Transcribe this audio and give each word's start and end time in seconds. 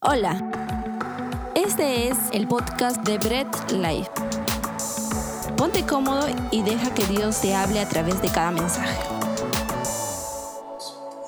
Hola, 0.00 0.38
este 1.56 2.06
es 2.06 2.16
el 2.32 2.46
podcast 2.46 2.98
de 2.98 3.18
Bread 3.18 3.48
Life. 3.70 4.08
Ponte 5.56 5.84
cómodo 5.84 6.28
y 6.52 6.62
deja 6.62 6.94
que 6.94 7.02
Dios 7.06 7.40
te 7.40 7.52
hable 7.52 7.80
a 7.80 7.88
través 7.88 8.22
de 8.22 8.30
cada 8.30 8.52
mensaje. 8.52 8.96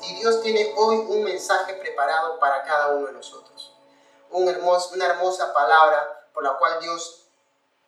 Y 0.09 0.15
Dios 0.15 0.41
tiene 0.41 0.73
hoy 0.77 0.99
un 1.09 1.21
mensaje 1.21 1.73
preparado 1.73 2.39
para 2.39 2.63
cada 2.63 2.95
uno 2.95 3.07
de 3.07 3.11
nosotros. 3.11 3.73
Un 4.29 4.47
una 4.47 5.05
hermosa 5.05 5.53
palabra 5.53 6.29
por 6.33 6.41
la 6.41 6.53
cual 6.57 6.79
Dios 6.79 7.25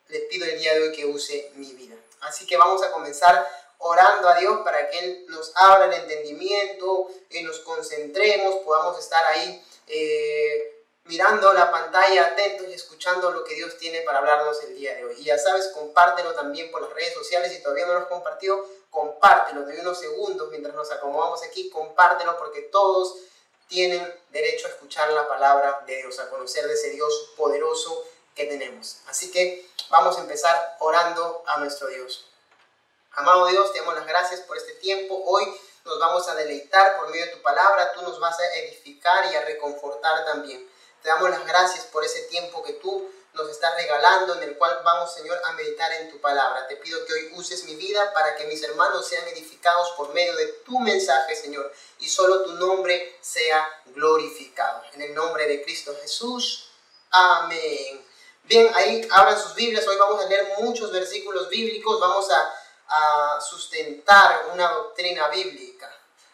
le 0.10 0.20
pido 0.20 0.46
el 0.46 0.60
día 0.60 0.74
de 0.74 0.82
hoy 0.82 0.92
que 0.92 1.06
use 1.06 1.50
mi 1.56 1.72
vida. 1.76 1.96
Así 2.20 2.46
que 2.46 2.58
vamos 2.58 2.84
a 2.84 2.92
comenzar 2.92 3.48
orando 3.78 4.28
a 4.28 4.36
Dios 4.36 4.60
para 4.66 4.90
que 4.90 5.00
Él 5.00 5.26
nos 5.30 5.50
abra 5.56 5.86
el 5.86 5.94
entendimiento, 5.94 7.08
que 7.30 7.42
nos 7.42 7.60
concentremos, 7.60 8.56
podamos 8.66 9.00
estar 9.00 9.24
ahí. 9.28 9.64
Eh, 9.88 10.73
mirando 11.06 11.54
la 11.54 11.72
pantalla, 11.72 12.28
atentos 12.28 12.68
y 12.68 12.74
escuchando 12.74 13.32
lo 13.32 13.44
que 13.44 13.56
Dios 13.56 13.78
tiene 13.78 14.02
para 14.02 14.20
hablarnos 14.20 14.62
el 14.64 14.76
día 14.76 14.96
de 14.96 15.06
hoy. 15.06 15.16
Y 15.20 15.26
ya 15.26 15.38
sabes, 15.38 15.68
compártelo 15.74 16.34
también 16.34 16.72
por 16.72 16.82
las 16.82 16.94
redes 16.94 17.14
sociales. 17.14 17.52
Si 17.52 17.62
todavía 17.62 17.86
no 17.86 17.94
lo 17.94 18.00
has 18.00 18.08
compartido, 18.08 18.66
compártelo 18.90 19.66
de 19.66 19.80
unos 19.82 20.00
segundos 20.00 20.50
mientras 20.50 20.76
nos 20.76 20.92
acomodamos 20.92 21.44
aquí. 21.44 21.70
Compártelo 21.70 22.38
porque 22.38 22.62
todos 22.64 23.18
tienen 23.68 24.14
derecho 24.30 24.68
a 24.68 24.70
escuchar 24.70 25.12
la 25.12 25.28
palabra 25.28 25.84
de 25.86 25.98
Dios, 25.98 26.20
a 26.20 26.30
conocer 26.30 26.68
de 26.68 26.74
ese 26.74 26.92
Dios 26.92 27.32
poderoso 27.36 28.06
que 28.36 28.46
tenemos. 28.46 28.98
Así 29.08 29.32
que 29.32 29.68
vamos 29.90 30.18
a 30.18 30.22
empezar 30.22 30.78
orando 30.80 31.44
a 31.48 31.58
nuestro 31.58 31.88
Dios. 31.88 32.26
Amado 33.14 33.46
Dios, 33.48 33.72
te 33.74 33.80
damos 33.80 33.96
las 33.96 34.08
gracias 34.08 34.42
por 34.42 34.58
este 34.58 34.74
tiempo. 34.76 35.22
Hoy 35.26 35.46
nos 35.86 36.00
vamos 36.00 36.28
a 36.30 36.36
deleitar 36.36 36.98
por 36.98 37.10
medio 37.10 37.26
de 37.26 37.32
tu 37.34 37.42
palabra. 37.42 37.92
Tú 37.94 38.02
nos 38.02 38.20
vas 38.20 38.40
a 38.40 38.56
edificar 38.56 39.32
y 39.32 39.36
a 39.36 39.42
reconfortar 39.42 40.26
también. 40.26 40.68
Te 41.04 41.10
damos 41.10 41.30
las 41.30 41.46
gracias 41.46 41.86
por 41.88 42.06
ese 42.06 42.22
tiempo 42.24 42.64
que 42.64 42.74
tú 42.74 43.12
nos 43.34 43.50
estás 43.50 43.76
regalando, 43.76 44.36
en 44.36 44.44
el 44.44 44.58
cual 44.58 44.80
vamos, 44.86 45.14
Señor, 45.14 45.38
a 45.44 45.52
meditar 45.52 45.92
en 45.94 46.10
tu 46.10 46.22
palabra. 46.22 46.66
Te 46.68 46.78
pido 46.78 47.04
que 47.06 47.14
hoy 47.14 47.32
uses 47.36 47.66
mi 47.66 47.76
vida 47.76 48.14
para 48.14 48.36
que 48.38 48.46
mis 48.46 48.64
hermanos 48.64 49.06
sean 49.06 49.28
edificados 49.28 49.90
por 49.98 50.14
medio 50.14 50.34
de 50.36 50.48
tu 50.66 50.80
mensaje, 50.80 51.36
Señor, 51.36 51.74
y 52.00 52.08
solo 52.08 52.44
tu 52.44 52.54
nombre 52.54 53.18
sea 53.20 53.68
glorificado. 53.88 54.82
En 54.94 55.02
el 55.02 55.14
nombre 55.14 55.46
de 55.46 55.62
Cristo 55.64 55.94
Jesús. 56.02 56.70
Amén. 57.10 58.06
Bien, 58.44 58.72
ahí 58.74 59.06
abran 59.12 59.38
sus 59.38 59.56
Biblias. 59.56 59.86
Hoy 59.86 59.98
vamos 59.98 60.24
a 60.24 60.30
leer 60.30 60.54
muchos 60.60 60.92
versículos 60.92 61.50
bíblicos. 61.50 62.00
Vamos 62.00 62.30
a, 62.32 62.54
a 62.88 63.42
sustentar 63.42 64.48
una 64.54 64.72
doctrina 64.72 65.28
bíblica, 65.28 65.92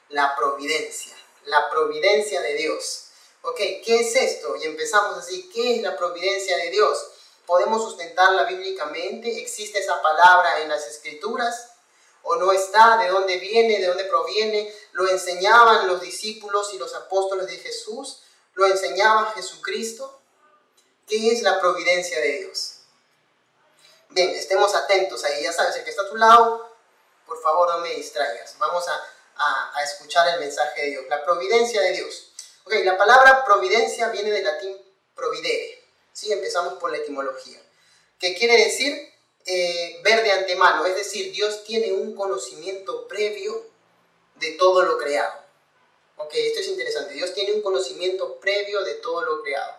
la 0.09 0.35
providencia, 0.35 1.15
la 1.45 1.69
providencia 1.71 2.41
de 2.41 2.53
Dios. 2.55 3.08
Ok, 3.41 3.57
¿qué 3.57 3.99
es 4.01 4.15
esto? 4.15 4.55
Y 4.57 4.65
empezamos 4.65 5.17
así, 5.17 5.49
¿qué 5.53 5.75
es 5.75 5.81
la 5.81 5.95
providencia 5.95 6.57
de 6.57 6.69
Dios? 6.71 7.07
¿Podemos 7.45 7.81
sustentarla 7.83 8.43
bíblicamente? 8.43 9.39
¿Existe 9.39 9.79
esa 9.79 10.01
palabra 10.01 10.59
en 10.61 10.69
las 10.69 10.85
escrituras? 10.87 11.71
¿O 12.23 12.35
no 12.35 12.51
está? 12.51 12.97
¿De 12.97 13.07
dónde 13.07 13.37
viene? 13.37 13.79
¿De 13.79 13.87
dónde 13.87 14.03
proviene? 14.05 14.73
¿Lo 14.91 15.07
enseñaban 15.07 15.87
los 15.87 16.01
discípulos 16.01 16.73
y 16.73 16.77
los 16.77 16.93
apóstoles 16.93 17.47
de 17.47 17.57
Jesús? 17.57 18.21
¿Lo 18.55 18.65
enseñaba 18.65 19.31
Jesucristo? 19.31 20.21
¿Qué 21.07 21.31
es 21.31 21.41
la 21.41 21.59
providencia 21.59 22.19
de 22.19 22.39
Dios? 22.39 22.81
Bien, 24.09 24.29
estemos 24.31 24.75
atentos 24.75 25.23
ahí. 25.23 25.43
Ya 25.43 25.53
sabes, 25.53 25.77
el 25.77 25.83
que 25.85 25.91
está 25.91 26.03
a 26.03 26.09
tu 26.09 26.17
lado, 26.17 26.75
por 27.25 27.41
favor 27.41 27.69
no 27.69 27.79
me 27.79 27.95
distraigas. 27.95 28.55
Vamos 28.59 28.87
a, 28.87 29.01
a, 29.37 29.79
a 29.79 29.83
escuchar 29.83 30.27
el 30.33 30.39
mensaje 30.41 30.81
de 30.81 30.89
Dios. 30.89 31.05
La 31.09 31.23
providencia 31.23 31.81
de 31.81 31.93
Dios. 31.93 32.31
Ok, 32.69 32.75
la 32.85 32.99
palabra 32.99 33.43
providencia 33.45 34.09
viene 34.09 34.29
del 34.29 34.43
latín 34.43 34.77
providere. 35.15 35.83
¿sí? 36.13 36.31
Empezamos 36.31 36.75
por 36.75 36.91
la 36.91 36.97
etimología. 36.97 37.59
¿Qué 38.19 38.35
quiere 38.35 38.63
decir? 38.63 39.11
Eh, 39.47 39.99
ver 40.03 40.21
de 40.21 40.31
antemano. 40.31 40.85
Es 40.85 40.95
decir, 40.95 41.31
Dios 41.31 41.63
tiene 41.63 41.91
un 41.93 42.15
conocimiento 42.15 43.07
previo 43.07 43.65
de 44.35 44.51
todo 44.51 44.83
lo 44.83 44.99
creado. 44.99 45.33
Ok, 46.17 46.31
esto 46.35 46.59
es 46.59 46.67
interesante. 46.67 47.15
Dios 47.15 47.33
tiene 47.33 47.53
un 47.53 47.63
conocimiento 47.63 48.39
previo 48.39 48.83
de 48.83 48.93
todo 48.95 49.21
lo 49.21 49.41
creado. 49.41 49.73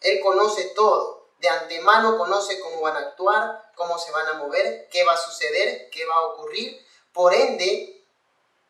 Él 0.00 0.18
conoce 0.20 0.72
todo. 0.74 1.26
De 1.38 1.50
antemano 1.50 2.16
conoce 2.16 2.58
cómo 2.60 2.80
van 2.80 2.96
a 2.96 3.08
actuar, 3.08 3.72
cómo 3.74 3.98
se 3.98 4.10
van 4.10 4.28
a 4.28 4.34
mover, 4.38 4.88
qué 4.90 5.04
va 5.04 5.12
a 5.12 5.18
suceder, 5.18 5.90
qué 5.90 6.06
va 6.06 6.14
a 6.14 6.26
ocurrir. 6.28 6.82
Por 7.12 7.34
ende, 7.34 8.02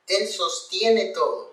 Él 0.09 0.27
sostiene 0.27 1.13
todo. 1.13 1.52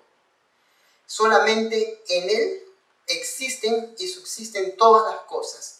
Solamente 1.09 2.03
en 2.07 2.29
Él 2.29 2.73
existen 3.07 3.95
y 3.97 4.07
subsisten 4.07 4.77
todas 4.77 5.11
las 5.11 5.23
cosas. 5.23 5.79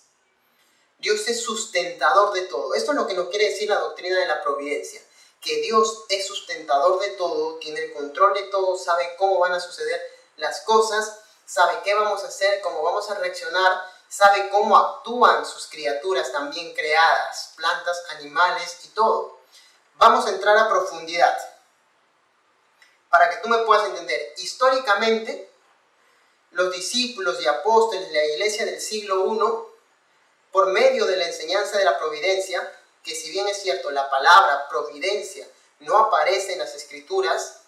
Dios 0.97 1.28
es 1.28 1.44
sustentador 1.44 2.34
de 2.34 2.41
todo. 2.47 2.73
Esto 2.73 2.94
es 2.94 2.97
lo 2.97 3.06
que 3.06 3.13
nos 3.13 3.29
quiere 3.29 3.45
decir 3.45 3.69
la 3.69 3.78
doctrina 3.78 4.18
de 4.18 4.25
la 4.25 4.41
providencia. 4.41 5.00
Que 5.39 5.62
Dios 5.62 6.06
es 6.09 6.25
sustentador 6.25 7.00
de 7.00 7.09
todo, 7.09 7.59
tiene 7.59 7.79
el 7.79 7.94
control 7.94 8.34
de 8.34 8.41
todo, 8.47 8.75
sabe 8.75 9.16
cómo 9.19 9.38
van 9.38 9.53
a 9.53 9.59
suceder 9.59 10.01
las 10.38 10.62
cosas, 10.62 11.19
sabe 11.45 11.73
qué 11.84 11.94
vamos 11.94 12.23
a 12.23 12.28
hacer, 12.28 12.59
cómo 12.62 12.81
vamos 12.81 13.07
a 13.12 13.19
reaccionar, 13.19 13.84
sabe 14.09 14.50
cómo 14.50 14.75
actúan 14.75 15.45
sus 15.45 15.68
criaturas 15.68 16.31
también 16.31 16.73
creadas, 16.73 17.53
plantas, 17.56 18.01
animales 18.18 18.79
y 18.84 18.88
todo. 18.88 19.38
Vamos 19.97 20.25
a 20.25 20.31
entrar 20.31 20.57
a 20.57 20.69
profundidad 20.69 21.38
para 23.09 23.29
que 23.29 23.37
tú 23.37 23.49
me 23.49 23.59
puedas 23.59 23.87
entender. 23.89 24.33
Históricamente, 24.37 25.51
los 26.51 26.71
discípulos 26.71 27.41
y 27.41 27.47
apóstoles 27.47 28.07
de 28.07 28.13
la 28.13 28.25
iglesia 28.25 28.65
del 28.65 28.79
siglo 28.79 29.25
I, 29.33 30.51
por 30.51 30.67
medio 30.67 31.05
de 31.05 31.17
la 31.17 31.27
enseñanza 31.27 31.77
de 31.77 31.85
la 31.85 31.97
providencia, 31.97 32.71
que 33.03 33.15
si 33.15 33.31
bien 33.31 33.47
es 33.47 33.61
cierto, 33.61 33.91
la 33.91 34.09
palabra 34.09 34.67
providencia 34.69 35.47
no 35.79 35.97
aparece 35.97 36.53
en 36.53 36.59
las 36.59 36.73
escrituras, 36.75 37.61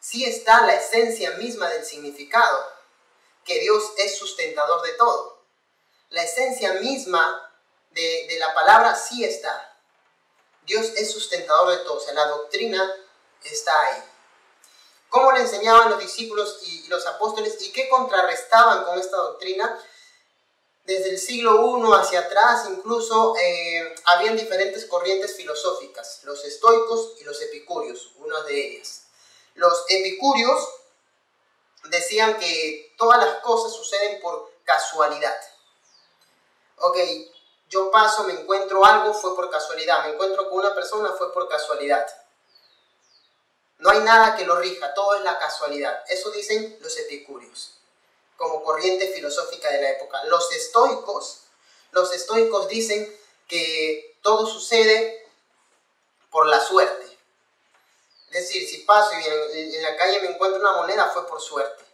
sí 0.00 0.24
está 0.24 0.66
la 0.66 0.76
esencia 0.76 1.32
misma 1.32 1.68
del 1.70 1.84
significado, 1.84 2.70
que 3.44 3.60
Dios 3.60 3.92
es 3.98 4.18
sustentador 4.18 4.82
de 4.82 4.92
todo. 4.92 5.44
La 6.10 6.22
esencia 6.22 6.74
misma 6.74 7.52
de, 7.90 8.26
de 8.28 8.38
la 8.38 8.52
palabra 8.54 8.94
sí 8.94 9.24
está. 9.24 9.78
Dios 10.62 10.86
es 10.96 11.12
sustentador 11.12 11.70
de 11.70 11.84
todo, 11.84 11.98
o 11.98 12.00
sea, 12.00 12.14
la 12.14 12.26
doctrina 12.26 12.92
está 13.44 13.80
ahí 13.82 14.02
cómo 15.16 15.32
le 15.32 15.40
enseñaban 15.40 15.88
los 15.88 15.98
discípulos 15.98 16.58
y 16.64 16.86
los 16.88 17.06
apóstoles 17.06 17.56
y 17.62 17.72
qué 17.72 17.88
contrarrestaban 17.88 18.84
con 18.84 18.98
esta 18.98 19.16
doctrina. 19.16 19.82
Desde 20.84 21.08
el 21.08 21.18
siglo 21.18 21.78
I 21.78 21.98
hacia 21.98 22.20
atrás 22.20 22.68
incluso 22.68 23.34
eh, 23.40 23.94
habían 24.04 24.36
diferentes 24.36 24.84
corrientes 24.84 25.34
filosóficas, 25.34 26.20
los 26.24 26.44
estoicos 26.44 27.14
y 27.18 27.24
los 27.24 27.40
epicúreos, 27.40 28.12
una 28.16 28.42
de 28.42 28.66
ellas. 28.66 29.04
Los 29.54 29.86
epicúreos 29.88 30.68
decían 31.84 32.38
que 32.38 32.94
todas 32.98 33.18
las 33.18 33.36
cosas 33.38 33.72
suceden 33.72 34.20
por 34.20 34.52
casualidad. 34.64 35.36
Ok, 36.76 36.98
yo 37.70 37.90
paso, 37.90 38.24
me 38.24 38.34
encuentro 38.34 38.84
algo, 38.84 39.14
fue 39.14 39.34
por 39.34 39.48
casualidad, 39.48 40.04
me 40.04 40.12
encuentro 40.12 40.50
con 40.50 40.58
una 40.58 40.74
persona, 40.74 41.14
fue 41.16 41.32
por 41.32 41.48
casualidad 41.48 42.06
no 43.78 43.90
hay 43.90 44.00
nada 44.00 44.36
que 44.36 44.44
lo 44.44 44.56
rija, 44.56 44.94
todo 44.94 45.16
es 45.16 45.22
la 45.22 45.38
casualidad. 45.38 46.02
Eso 46.08 46.30
dicen 46.30 46.78
los 46.80 46.96
epicúreos, 46.98 47.78
como 48.36 48.62
corriente 48.62 49.08
filosófica 49.08 49.70
de 49.70 49.82
la 49.82 49.90
época. 49.90 50.24
Los 50.24 50.50
estoicos, 50.52 51.42
los 51.90 52.12
estoicos 52.12 52.68
dicen 52.68 53.14
que 53.48 54.18
todo 54.22 54.46
sucede 54.46 55.28
por 56.30 56.46
la 56.46 56.60
suerte. 56.60 57.04
Es 58.30 58.48
decir, 58.48 58.68
si 58.68 58.78
paso 58.78 59.12
y 59.14 59.24
en, 59.24 59.74
en 59.74 59.82
la 59.82 59.96
calle 59.96 60.20
me 60.20 60.28
encuentro 60.28 60.60
una 60.60 60.72
moneda, 60.72 61.10
fue 61.12 61.26
por 61.26 61.40
suerte. 61.40 61.84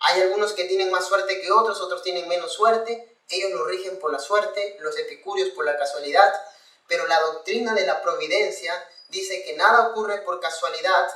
Hay 0.00 0.20
algunos 0.20 0.52
que 0.52 0.64
tienen 0.64 0.90
más 0.90 1.06
suerte 1.06 1.40
que 1.40 1.50
otros, 1.50 1.80
otros 1.80 2.02
tienen 2.02 2.28
menos 2.28 2.52
suerte. 2.52 3.16
Ellos 3.28 3.52
lo 3.52 3.64
rigen 3.64 3.98
por 3.98 4.12
la 4.12 4.18
suerte, 4.18 4.76
los 4.80 4.98
epicúreos 4.98 5.50
por 5.50 5.64
la 5.64 5.78
casualidad. 5.78 6.32
Pero 6.88 7.06
la 7.06 7.20
doctrina 7.20 7.74
de 7.74 7.86
la 7.86 8.02
providencia 8.02 8.88
dice 9.08 9.44
que 9.44 9.54
nada 9.56 9.88
ocurre 9.88 10.22
por 10.22 10.40
casualidad 10.40 11.08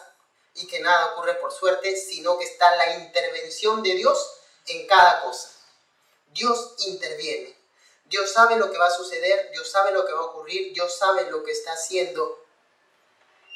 y 0.55 0.67
que 0.67 0.81
nada 0.81 1.13
ocurre 1.13 1.35
por 1.35 1.53
suerte, 1.53 1.97
sino 1.97 2.39
que 2.39 2.45
está 2.45 2.75
la 2.77 2.97
intervención 2.97 3.83
de 3.83 3.95
Dios 3.95 4.39
en 4.67 4.87
cada 4.87 5.23
cosa. 5.23 5.51
Dios 6.29 6.75
interviene. 6.79 7.57
Dios 8.05 8.33
sabe 8.33 8.57
lo 8.57 8.71
que 8.71 8.79
va 8.79 8.87
a 8.87 8.91
suceder, 8.91 9.51
Dios 9.53 9.71
sabe 9.71 9.93
lo 9.93 10.07
que 10.07 10.13
va 10.13 10.21
a 10.21 10.25
ocurrir, 10.27 10.73
Dios 10.73 10.97
sabe 10.97 11.31
lo 11.31 11.45
que 11.45 11.53
está 11.53 11.73
haciendo 11.73 12.43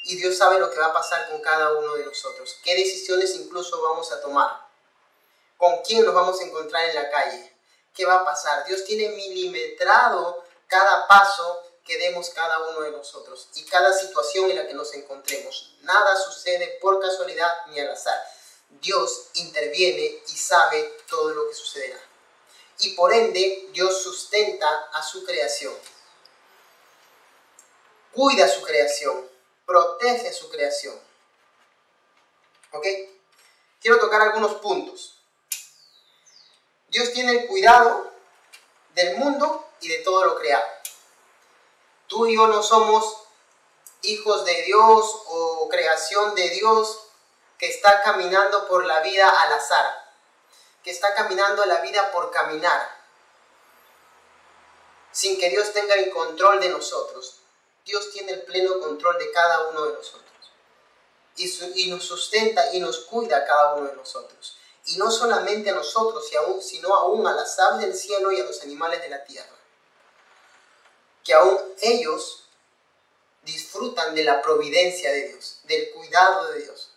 y 0.05 0.17
Dios 0.17 0.37
sabe 0.37 0.59
lo 0.59 0.69
que 0.69 0.79
va 0.79 0.87
a 0.87 0.93
pasar 0.93 1.29
con 1.29 1.41
cada 1.41 1.73
uno 1.73 1.95
de 1.95 2.05
nosotros. 2.05 2.59
¿Qué 2.63 2.75
decisiones 2.75 3.35
incluso 3.35 3.81
vamos 3.81 4.11
a 4.11 4.21
tomar? 4.21 4.67
¿Con 5.57 5.81
quién 5.81 6.05
nos 6.05 6.13
vamos 6.13 6.39
a 6.39 6.43
encontrar 6.43 6.87
en 6.89 6.95
la 6.95 7.09
calle? 7.09 7.55
¿Qué 7.95 8.05
va 8.05 8.15
a 8.15 8.25
pasar? 8.25 8.65
Dios 8.65 8.83
tiene 8.85 9.09
milimetrado 9.09 10.43
cada 10.67 11.07
paso 11.07 11.63
que 11.83 11.97
demos 11.97 12.29
cada 12.29 12.59
uno 12.69 12.81
de 12.81 12.91
nosotros 12.91 13.49
y 13.55 13.65
cada 13.65 13.93
situación 13.93 14.49
en 14.49 14.57
la 14.57 14.67
que 14.67 14.73
nos 14.73 14.93
encontremos. 14.93 15.75
Nada 15.81 16.15
sucede 16.15 16.77
por 16.81 17.01
casualidad 17.01 17.51
ni 17.67 17.79
al 17.79 17.91
azar. 17.91 18.19
Dios 18.69 19.27
interviene 19.35 20.23
y 20.27 20.37
sabe 20.37 20.97
todo 21.09 21.33
lo 21.33 21.47
que 21.47 21.55
sucederá. 21.55 21.99
y 22.79 22.95
por 22.95 23.13
ende 23.13 23.69
Dios 23.71 24.01
sustenta 24.01 24.67
a 24.91 25.03
su 25.03 25.23
creación. 25.23 25.73
Cuida 28.11 28.47
su 28.47 28.61
creación, 28.61 29.29
protege 29.65 30.33
su 30.33 30.49
creación. 30.49 30.99
¿Ok? 32.71 32.85
Quiero 33.79 33.99
tocar 33.99 34.21
algunos 34.21 34.55
puntos. 34.55 35.17
Dios 36.87 37.13
tiene 37.13 37.31
el 37.31 37.47
cuidado 37.47 38.11
del 38.95 39.17
mundo 39.17 39.67
y 39.81 39.87
de 39.89 39.99
todo 39.99 40.25
lo 40.25 40.35
creado. 40.37 40.65
Tú 42.13 42.27
y 42.27 42.35
yo 42.35 42.45
no 42.45 42.61
somos 42.61 43.17
hijos 44.03 44.45
de 44.45 44.61
Dios 44.61 45.23
o 45.27 45.67
creación 45.67 46.35
de 46.35 46.47
Dios 46.51 46.99
que 47.57 47.67
está 47.67 48.03
caminando 48.03 48.67
por 48.67 48.85
la 48.85 48.99
vida 48.99 49.27
al 49.27 49.53
azar 49.53 50.03
que 50.83 50.91
está 50.91 51.15
caminando 51.15 51.65
la 51.65 51.79
vida 51.79 52.11
por 52.11 52.29
caminar, 52.29 52.81
sin 55.11 55.39
que 55.39 55.49
Dios 55.49 55.71
tenga 55.71 55.95
el 55.95 56.11
control 56.11 56.59
de 56.59 56.69
nosotros. 56.69 57.39
Dios 57.85 58.11
tiene 58.11 58.33
el 58.33 58.41
pleno 58.43 58.79
control 58.79 59.17
de 59.17 59.31
cada 59.31 59.69
uno 59.69 59.85
de 59.85 59.93
nosotros. 59.93 60.21
Y, 61.35 61.89
nos 61.89 62.03
sustenta 62.03 62.73
y 62.73 62.79
nos 62.79 62.99
cuida 63.05 63.37
a 63.37 63.45
cada 63.45 63.73
uno 63.75 63.89
de 63.89 63.95
nosotros. 63.95 64.57
Y 64.85 64.97
no 64.97 65.09
solamente 65.09 65.69
a 65.69 65.73
nosotros, 65.73 66.29
sino 66.61 66.93
aún 66.93 67.25
a 67.25 67.33
las 67.33 67.57
aves 67.59 67.81
del 67.81 67.95
cielo 67.95 68.31
y 68.31 68.41
a 68.41 68.43
los 68.43 68.61
animales 68.61 69.01
de 69.01 69.09
la 69.09 69.23
tierra. 69.23 69.55
Que 71.23 71.33
aún 71.33 71.59
ellos 71.81 72.49
disfrutan 73.43 74.15
de 74.15 74.23
la 74.23 74.41
providencia 74.41 75.11
de 75.11 75.29
Dios, 75.29 75.61
del 75.63 75.91
cuidado 75.91 76.51
de 76.51 76.63
Dios. 76.63 76.91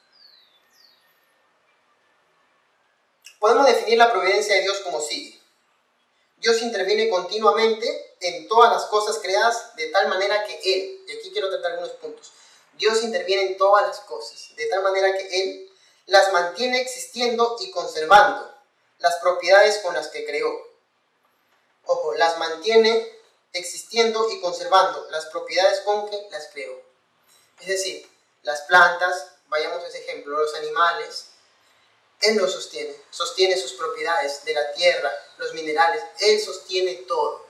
Podemos 3.38 3.67
definir 3.67 3.99
la 3.99 4.11
providencia 4.11 4.55
de 4.55 4.62
Dios 4.62 4.81
como 4.81 5.00
sigue. 5.00 5.40
Dios 6.38 6.61
interviene 6.62 7.08
continuamente 7.08 8.17
en 8.20 8.49
todas 8.49 8.73
las 8.73 8.84
cosas 8.87 9.19
creadas 9.19 9.75
de 9.76 9.88
tal 9.90 10.08
manera 10.08 10.44
que 10.44 10.55
Él, 10.55 11.05
y 11.06 11.19
aquí 11.19 11.31
quiero 11.32 11.49
tratar 11.49 11.72
algunos 11.72 11.93
puntos, 11.94 12.32
Dios 12.75 13.02
interviene 13.02 13.43
en 13.52 13.56
todas 13.56 13.87
las 13.87 14.00
cosas 14.00 14.55
de 14.55 14.67
tal 14.67 14.82
manera 14.82 15.17
que 15.17 15.43
Él 15.43 15.70
las 16.06 16.32
mantiene 16.32 16.81
existiendo 16.81 17.56
y 17.61 17.70
conservando 17.70 18.55
las 18.99 19.17
propiedades 19.17 19.79
con 19.79 19.94
las 19.94 20.08
que 20.08 20.25
creó. 20.25 20.52
Ojo, 21.84 22.14
las 22.14 22.38
mantiene 22.38 23.16
existiendo 23.58 24.31
y 24.31 24.41
conservando 24.41 25.06
las 25.11 25.26
propiedades 25.26 25.81
con 25.81 26.08
que 26.08 26.29
las 26.31 26.49
creó. 26.53 26.81
Es 27.61 27.69
decir, 27.69 28.08
las 28.43 28.62
plantas, 28.62 29.26
vayamos 29.49 29.82
a 29.82 29.87
ese 29.88 29.99
ejemplo, 29.99 30.38
los 30.38 30.55
animales, 30.55 31.26
él 32.20 32.37
lo 32.37 32.49
sostiene, 32.49 32.94
sostiene 33.11 33.56
sus 33.56 33.73
propiedades 33.73 34.44
de 34.44 34.55
la 34.55 34.73
tierra, 34.73 35.12
los 35.38 35.53
minerales, 35.53 36.03
Él 36.20 36.41
sostiene 36.41 36.94
todo. 37.06 37.44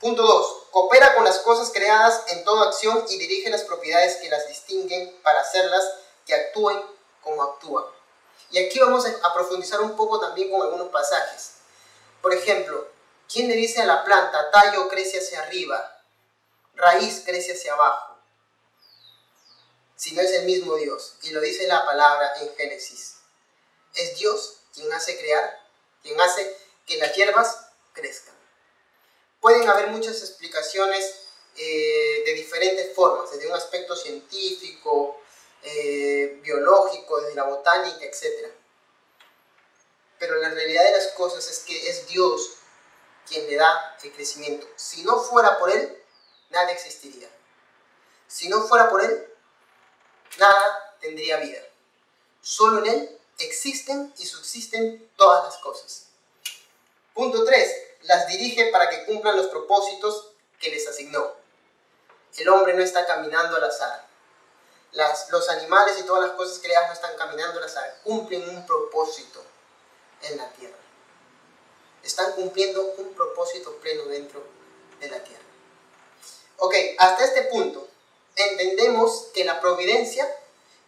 Punto 0.00 0.22
2. 0.22 0.56
Coopera 0.70 1.14
con 1.14 1.24
las 1.24 1.38
cosas 1.38 1.70
creadas 1.72 2.24
en 2.28 2.44
toda 2.44 2.66
acción 2.66 3.04
y 3.08 3.18
dirige 3.18 3.48
las 3.48 3.62
propiedades 3.62 4.16
que 4.16 4.28
las 4.28 4.46
distinguen 4.48 5.16
para 5.22 5.40
hacerlas 5.40 5.84
que 6.26 6.34
actúen 6.34 6.82
como 7.22 7.42
actúan. 7.42 7.84
Y 8.50 8.58
aquí 8.58 8.78
vamos 8.78 9.06
a 9.06 9.34
profundizar 9.34 9.80
un 9.80 9.96
poco 9.96 10.20
también 10.20 10.50
con 10.50 10.62
algunos 10.62 10.88
pasajes. 10.88 11.52
Por 12.20 12.34
ejemplo, 12.34 12.88
¿quién 13.32 13.48
le 13.48 13.54
dice 13.54 13.82
a 13.82 13.86
la 13.86 14.04
planta, 14.04 14.50
tallo 14.50 14.88
crece 14.88 15.18
hacia 15.18 15.42
arriba, 15.42 16.02
raíz 16.74 17.22
crece 17.24 17.52
hacia 17.52 17.74
abajo? 17.74 18.16
si 19.96 20.14
no 20.14 20.20
es 20.20 20.30
el 20.32 20.44
mismo 20.44 20.76
Dios. 20.76 21.14
Y 21.22 21.30
lo 21.30 21.40
dice 21.40 21.66
la 21.66 21.84
palabra 21.84 22.34
en 22.40 22.54
Génesis. 22.54 23.16
Es 23.94 24.16
Dios 24.18 24.58
quien 24.74 24.92
hace 24.92 25.18
crear, 25.18 25.58
quien 26.02 26.20
hace 26.20 26.56
que 26.86 26.98
las 26.98 27.14
hierbas 27.14 27.68
crezcan. 27.94 28.34
Pueden 29.40 29.68
haber 29.68 29.88
muchas 29.88 30.20
explicaciones 30.20 31.14
eh, 31.56 32.22
de 32.26 32.34
diferentes 32.34 32.94
formas, 32.94 33.30
desde 33.30 33.48
un 33.48 33.54
aspecto 33.54 33.96
científico, 33.96 35.20
eh, 35.62 36.38
biológico, 36.42 37.20
desde 37.20 37.34
la 37.34 37.44
botánica, 37.44 38.04
etc. 38.04 38.52
Pero 40.18 40.36
la 40.36 40.50
realidad 40.50 40.84
de 40.84 40.92
las 40.92 41.08
cosas 41.08 41.48
es 41.50 41.60
que 41.60 41.88
es 41.88 42.06
Dios 42.08 42.52
quien 43.26 43.46
le 43.46 43.56
da 43.56 43.96
el 44.02 44.12
crecimiento. 44.12 44.66
Si 44.76 45.02
no 45.02 45.20
fuera 45.20 45.58
por 45.58 45.70
Él, 45.70 46.02
nada 46.50 46.70
existiría. 46.70 47.28
Si 48.26 48.48
no 48.48 48.62
fuera 48.62 48.88
por 48.88 49.02
Él, 49.04 49.34
nada 50.38 50.96
tendría 51.00 51.38
vida. 51.38 51.60
Solo 52.40 52.84
en 52.84 52.86
Él 52.86 53.20
existen 53.38 54.12
y 54.18 54.26
subsisten 54.26 55.10
todas 55.16 55.44
las 55.44 55.58
cosas. 55.58 56.06
Punto 57.14 57.44
3. 57.44 57.82
Las 58.02 58.26
dirige 58.28 58.70
para 58.70 58.88
que 58.88 59.04
cumplan 59.04 59.36
los 59.36 59.46
propósitos 59.46 60.32
que 60.60 60.70
les 60.70 60.86
asignó. 60.86 61.34
El 62.36 62.48
hombre 62.48 62.74
no 62.74 62.82
está 62.82 63.06
caminando 63.06 63.56
al 63.56 63.64
azar. 63.64 64.06
Los 65.30 65.48
animales 65.50 65.98
y 65.98 66.04
todas 66.04 66.28
las 66.28 66.36
cosas 66.36 66.58
creadas 66.58 66.88
no 66.88 66.94
están 66.94 67.16
caminando 67.16 67.58
al 67.58 67.64
azar. 67.64 68.00
Cumplen 68.02 68.48
un 68.48 68.66
propósito 68.66 69.42
en 70.22 70.36
la 70.36 70.48
tierra. 70.52 70.85
Están 72.06 72.32
cumpliendo 72.32 72.94
un 72.98 73.12
propósito 73.14 73.76
pleno 73.76 74.04
dentro 74.04 74.42
de 75.00 75.10
la 75.10 75.22
tierra. 75.22 75.42
Ok, 76.58 76.74
hasta 76.98 77.24
este 77.24 77.42
punto 77.42 77.86
entendemos 78.36 79.28
que 79.34 79.44
la 79.44 79.60
providencia 79.60 80.26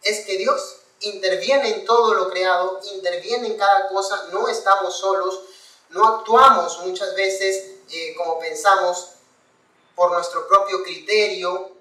es 0.01 0.25
que 0.25 0.37
Dios 0.37 0.77
interviene 1.01 1.75
en 1.75 1.85
todo 1.85 2.13
lo 2.13 2.29
creado, 2.29 2.79
interviene 2.93 3.47
en 3.47 3.57
cada 3.57 3.87
cosa, 3.89 4.27
no 4.31 4.47
estamos 4.47 4.97
solos, 4.97 5.41
no 5.89 6.07
actuamos 6.07 6.79
muchas 6.85 7.13
veces 7.15 7.71
eh, 7.91 8.15
como 8.15 8.39
pensamos 8.39 9.09
por 9.95 10.11
nuestro 10.11 10.47
propio 10.47 10.83
criterio, 10.83 11.71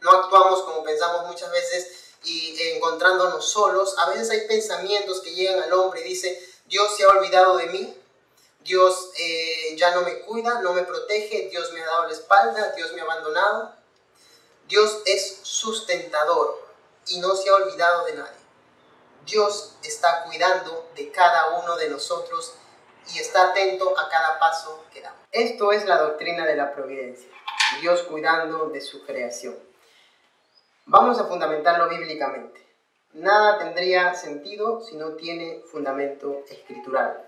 no 0.00 0.10
actuamos 0.10 0.62
como 0.62 0.84
pensamos 0.84 1.26
muchas 1.26 1.50
veces 1.50 1.88
y 2.24 2.56
encontrándonos 2.74 3.44
solos. 3.44 3.96
A 3.98 4.10
veces 4.10 4.30
hay 4.30 4.46
pensamientos 4.46 5.20
que 5.20 5.34
llegan 5.34 5.62
al 5.62 5.72
hombre 5.72 6.02
y 6.02 6.10
dice, 6.10 6.40
Dios 6.66 6.96
se 6.96 7.04
ha 7.04 7.08
olvidado 7.08 7.56
de 7.56 7.66
mí, 7.66 7.97
Dios 8.60 9.12
eh, 9.18 9.76
ya 9.76 9.94
no 9.94 10.02
me 10.02 10.20
cuida, 10.20 10.60
no 10.60 10.72
me 10.72 10.82
protege, 10.82 11.48
Dios 11.50 11.72
me 11.72 11.82
ha 11.82 11.86
dado 11.86 12.06
la 12.06 12.12
espalda, 12.12 12.72
Dios 12.72 12.92
me 12.92 13.00
ha 13.00 13.04
abandonado. 13.04 13.74
Dios 14.66 15.02
es 15.06 15.38
sustentador 15.42 16.62
y 17.06 17.20
no 17.20 17.34
se 17.34 17.48
ha 17.48 17.54
olvidado 17.54 18.04
de 18.04 18.14
nadie. 18.14 18.38
Dios 19.24 19.76
está 19.82 20.24
cuidando 20.24 20.90
de 20.94 21.10
cada 21.10 21.58
uno 21.58 21.76
de 21.76 21.88
nosotros 21.88 22.54
y 23.14 23.18
está 23.18 23.50
atento 23.50 23.98
a 23.98 24.08
cada 24.08 24.38
paso 24.38 24.84
que 24.92 25.00
damos. 25.00 25.20
Esto 25.32 25.72
es 25.72 25.86
la 25.86 25.98
doctrina 25.98 26.46
de 26.46 26.56
la 26.56 26.74
providencia, 26.74 27.28
Dios 27.80 28.02
cuidando 28.02 28.68
de 28.68 28.80
su 28.80 29.04
creación. 29.04 29.58
Vamos 30.86 31.18
a 31.18 31.26
fundamentarlo 31.26 31.88
bíblicamente. 31.88 32.66
Nada 33.12 33.58
tendría 33.58 34.14
sentido 34.14 34.82
si 34.82 34.96
no 34.96 35.12
tiene 35.12 35.62
fundamento 35.70 36.44
escritural. 36.48 37.27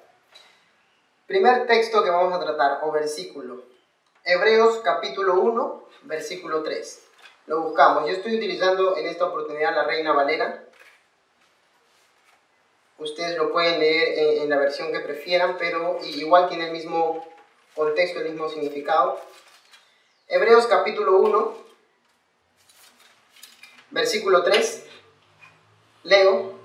Primer 1.31 1.65
texto 1.69 2.03
que 2.03 2.11
vamos 2.11 2.35
a 2.35 2.41
tratar 2.41 2.81
o 2.83 2.91
versículo. 2.91 3.63
Hebreos 4.25 4.81
capítulo 4.83 5.35
1, 5.35 5.89
versículo 6.03 6.65
3 6.65 7.03
lo 7.47 7.61
buscamos. 7.61 8.09
Yo 8.09 8.17
estoy 8.17 8.35
utilizando 8.35 8.97
en 8.97 9.07
esta 9.07 9.27
oportunidad 9.27 9.73
la 9.73 9.85
Reina 9.85 10.13
Valera. 10.13 10.65
Ustedes 12.99 13.37
lo 13.37 13.53
pueden 13.53 13.79
leer 13.79 14.43
en, 14.43 14.51
la 14.51 14.57
versión 14.57 14.91
que 14.91 14.99
prefieran, 14.99 15.57
pero 15.57 16.01
igual 16.03 16.49
tiene 16.49 16.67
el 16.67 16.73
mismo 16.73 17.25
contexto, 17.77 18.19
el 18.19 18.31
mismo 18.31 18.49
significado. 18.49 19.21
Hebreos 20.27 20.67
capítulo 20.67 21.19
1, 21.19 21.57
versículo 23.91 24.43
3. 24.43 24.85
Leo, 26.03 26.59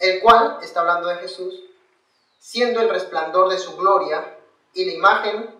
el 0.00 0.20
cual, 0.20 0.58
está 0.62 0.80
hablando 0.80 1.06
de 1.06 1.18
Jesús, 1.18 1.69
siendo 2.40 2.80
el 2.80 2.88
resplandor 2.88 3.50
de 3.50 3.58
su 3.58 3.76
gloria 3.76 4.38
y 4.72 4.86
la 4.86 4.92
imagen 4.94 5.54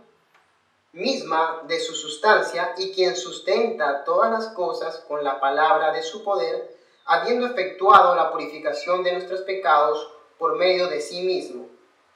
misma 0.93 1.61
de 1.69 1.79
su 1.79 1.95
sustancia 1.95 2.75
y 2.79 2.93
quien 2.93 3.15
sustenta 3.15 4.03
todas 4.03 4.31
las 4.31 4.49
cosas 4.49 5.05
con 5.07 5.23
la 5.23 5.39
palabra 5.39 5.93
de 5.93 6.03
su 6.03 6.25
poder, 6.25 6.77
habiendo 7.05 7.47
efectuado 7.47 8.17
la 8.17 8.33
purificación 8.33 9.05
de 9.05 9.13
nuestros 9.13 9.43
pecados 9.43 10.11
por 10.39 10.57
medio 10.57 10.89
de 10.89 11.03
sí 11.03 11.21
mismo, 11.21 11.69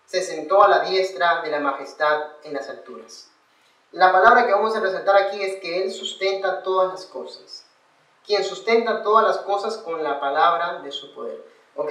se 0.06 0.22
sentó 0.22 0.64
a 0.64 0.68
la 0.68 0.80
diestra 0.80 1.42
de 1.42 1.50
la 1.50 1.60
majestad 1.60 2.22
en 2.42 2.54
las 2.54 2.68
alturas. 2.70 3.30
La 3.92 4.12
palabra 4.12 4.46
que 4.46 4.52
vamos 4.52 4.74
a 4.74 4.80
resaltar 4.80 5.16
aquí 5.16 5.42
es 5.42 5.60
que 5.60 5.84
Él 5.84 5.92
sustenta 5.92 6.62
todas 6.62 6.90
las 6.90 7.04
cosas. 7.04 7.66
Quien 8.26 8.42
sustenta 8.42 9.02
todas 9.02 9.26
las 9.26 9.38
cosas 9.38 9.76
con 9.76 10.02
la 10.02 10.18
palabra 10.18 10.80
de 10.82 10.90
su 10.90 11.14
poder. 11.14 11.44
Ok, 11.76 11.90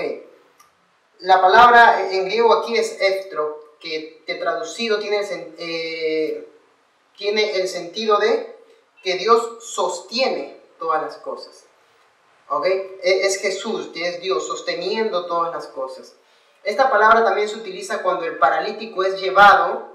la 1.24 1.40
palabra 1.40 2.12
en 2.12 2.26
griego 2.26 2.54
aquí 2.54 2.76
es 2.76 3.00
eftro, 3.00 3.78
que, 3.80 4.24
traducido 4.40 5.00
tiene 5.00 5.20
el, 5.20 5.56
eh, 5.58 6.48
tiene 7.18 7.56
el 7.56 7.70
sentido 7.70 8.18
de 8.18 8.54
que 9.02 9.16
Dios 9.16 9.64
sostiene 9.64 10.60
todas 10.80 11.02
las 11.02 11.16
cosas. 11.18 11.64
¿Ok? 12.50 12.66
E, 12.66 13.26
es 13.26 13.38
Jesús, 13.38 13.90
que 13.94 14.10
es 14.10 14.22
Dios, 14.22 14.46
sosteniendo 14.46 15.26
todas 15.26 15.54
las 15.54 15.68
cosas. 15.68 16.14
Esta 16.62 16.92
palabra 16.92 17.24
también 17.24 17.48
se 17.48 17.56
utiliza 17.56 18.04
cuando 18.04 18.26
el 18.26 18.38
paralítico 18.38 19.04
es 19.04 19.20
llevado 19.22 19.94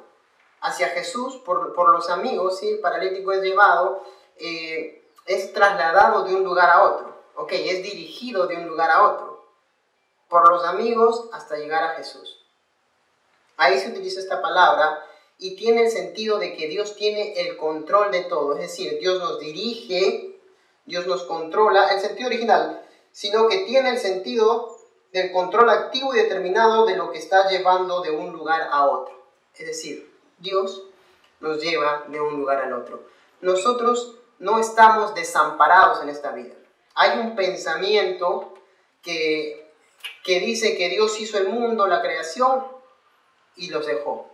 hacia 0.63 0.89
Jesús 0.89 1.37
por, 1.45 1.75
por 1.75 1.91
los 1.91 2.09
amigos, 2.09 2.59
¿sí? 2.59 2.71
el 2.71 2.79
paralítico 2.79 3.33
es 3.33 3.43
llevado, 3.43 4.03
eh, 4.39 5.05
es 5.27 5.53
trasladado 5.53 6.25
de 6.25 6.35
un 6.35 6.43
lugar 6.43 6.71
a 6.71 6.85
otro, 6.85 7.15
ok, 7.37 7.53
es 7.53 7.83
dirigido 7.83 8.47
de 8.47 8.57
un 8.57 8.67
lugar 8.67 8.91
a 8.91 9.03
otro, 9.09 9.28
por 10.29 10.49
los 10.51 10.65
amigos 10.65 11.29
hasta 11.33 11.57
llegar 11.57 11.85
a 11.85 11.95
Jesús. 11.95 12.45
Ahí 13.57 13.79
se 13.79 13.91
utiliza 13.91 14.21
esta 14.21 14.41
palabra 14.41 15.05
y 15.39 15.57
tiene 15.57 15.83
el 15.83 15.91
sentido 15.91 16.39
de 16.39 16.57
que 16.57 16.69
Dios 16.69 16.97
tiene 16.97 17.41
el 17.41 17.57
control 17.57 18.11
de 18.11 18.25
todo, 18.25 18.55
es 18.55 18.61
decir, 18.61 18.99
Dios 19.01 19.19
nos 19.21 19.39
dirige, 19.39 20.41
Dios 20.85 21.07
nos 21.07 21.23
controla, 21.25 21.89
el 21.89 22.01
sentido 22.01 22.29
original, 22.29 22.83
sino 23.13 23.49
que 23.49 23.59
tiene 23.59 23.91
el 23.91 23.99
sentido 23.99 24.77
del 25.13 25.33
control 25.33 25.71
activo 25.71 26.15
y 26.15 26.19
determinado 26.19 26.87
de 26.87 26.97
lo 26.97 27.11
que 27.11 27.19
está 27.19 27.49
llevando 27.49 28.01
de 28.01 28.11
un 28.11 28.33
lugar 28.33 28.69
a 28.71 28.87
otro. 28.87 29.15
Es 29.55 29.67
decir, 29.67 30.13
Dios 30.39 30.83
nos 31.41 31.61
lleva 31.63 32.05
de 32.09 32.21
un 32.21 32.39
lugar 32.39 32.59
al 32.59 32.73
otro. 32.73 33.03
Nosotros 33.41 34.17
no 34.39 34.59
estamos 34.59 35.15
desamparados 35.15 36.03
en 36.03 36.09
esta 36.09 36.33
vida. 36.33 36.55
Hay 36.95 37.19
un 37.19 37.37
pensamiento 37.37 38.55
que, 39.03 39.68
que 40.25 40.41
dice 40.41 40.77
que 40.77 40.89
Dios 40.89 41.19
hizo 41.21 41.39
el 41.39 41.49
mundo, 41.49 41.87
la 41.87 42.03
creación, 42.03 42.67
y 43.57 43.71
los 43.71 43.87
dejó. 43.87 44.31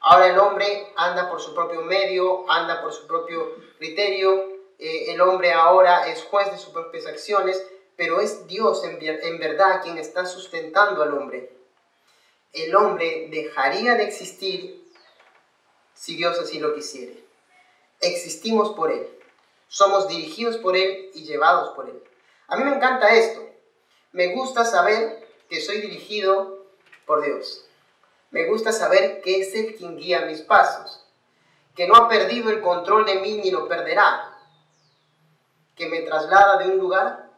Ahora 0.00 0.26
el 0.28 0.38
hombre 0.38 0.92
anda 0.96 1.30
por 1.30 1.40
su 1.40 1.54
propio 1.54 1.82
medio, 1.82 2.50
anda 2.50 2.82
por 2.82 2.92
su 2.92 3.06
propio 3.06 3.56
criterio, 3.78 4.54
eh, 4.78 5.12
el 5.12 5.20
hombre 5.20 5.52
ahora 5.52 6.08
es 6.08 6.22
juez 6.24 6.50
de 6.50 6.58
sus 6.58 6.72
propias 6.72 7.06
acciones, 7.06 7.64
pero 7.96 8.20
es 8.20 8.46
Dios 8.46 8.84
en, 8.84 8.98
en 9.00 9.38
verdad 9.38 9.82
quien 9.82 9.98
está 9.98 10.26
sustentando 10.26 11.02
al 11.02 11.14
hombre. 11.14 11.56
El 12.52 12.74
hombre 12.76 13.28
dejaría 13.30 13.94
de 13.94 14.04
existir 14.04 14.92
si 15.94 16.16
Dios 16.16 16.38
así 16.38 16.58
lo 16.58 16.74
quisiere. 16.74 17.24
Existimos 18.00 18.74
por 18.74 18.90
Él, 18.90 19.08
somos 19.68 20.08
dirigidos 20.08 20.58
por 20.58 20.76
Él 20.76 21.10
y 21.14 21.24
llevados 21.24 21.70
por 21.70 21.88
Él. 21.88 22.02
A 22.48 22.56
mí 22.56 22.64
me 22.64 22.76
encanta 22.76 23.14
esto. 23.14 23.53
Me 24.14 24.28
gusta 24.28 24.64
saber 24.64 25.28
que 25.50 25.60
soy 25.60 25.80
dirigido 25.80 26.64
por 27.04 27.24
Dios. 27.24 27.64
Me 28.30 28.46
gusta 28.46 28.70
saber 28.70 29.20
que 29.22 29.40
es 29.40 29.52
Él 29.56 29.74
quien 29.74 29.96
guía 29.96 30.20
mis 30.20 30.40
pasos, 30.40 31.04
que 31.74 31.88
no 31.88 31.96
ha 31.96 32.08
perdido 32.08 32.50
el 32.50 32.60
control 32.60 33.06
de 33.06 33.16
mí 33.16 33.40
ni 33.42 33.50
lo 33.50 33.66
perderá, 33.66 34.38
que 35.74 35.88
me 35.88 36.02
traslada 36.02 36.58
de 36.58 36.70
un 36.70 36.78
lugar 36.78 37.28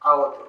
a 0.00 0.14
otro, 0.14 0.46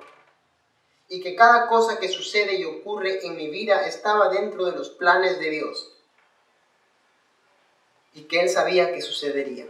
y 1.07 1.21
que 1.21 1.37
cada 1.37 1.69
cosa 1.69 1.97
que 1.99 2.09
sucede 2.09 2.55
y 2.55 2.65
ocurre 2.65 3.25
en 3.25 3.37
mi 3.37 3.49
vida 3.49 3.87
estaba 3.87 4.27
dentro 4.27 4.65
de 4.65 4.73
los 4.73 4.89
planes 4.89 5.39
de 5.39 5.49
Dios, 5.51 5.89
y 8.13 8.23
que 8.23 8.41
Él 8.41 8.49
sabía 8.49 8.91
que 8.91 9.01
sucedería, 9.01 9.65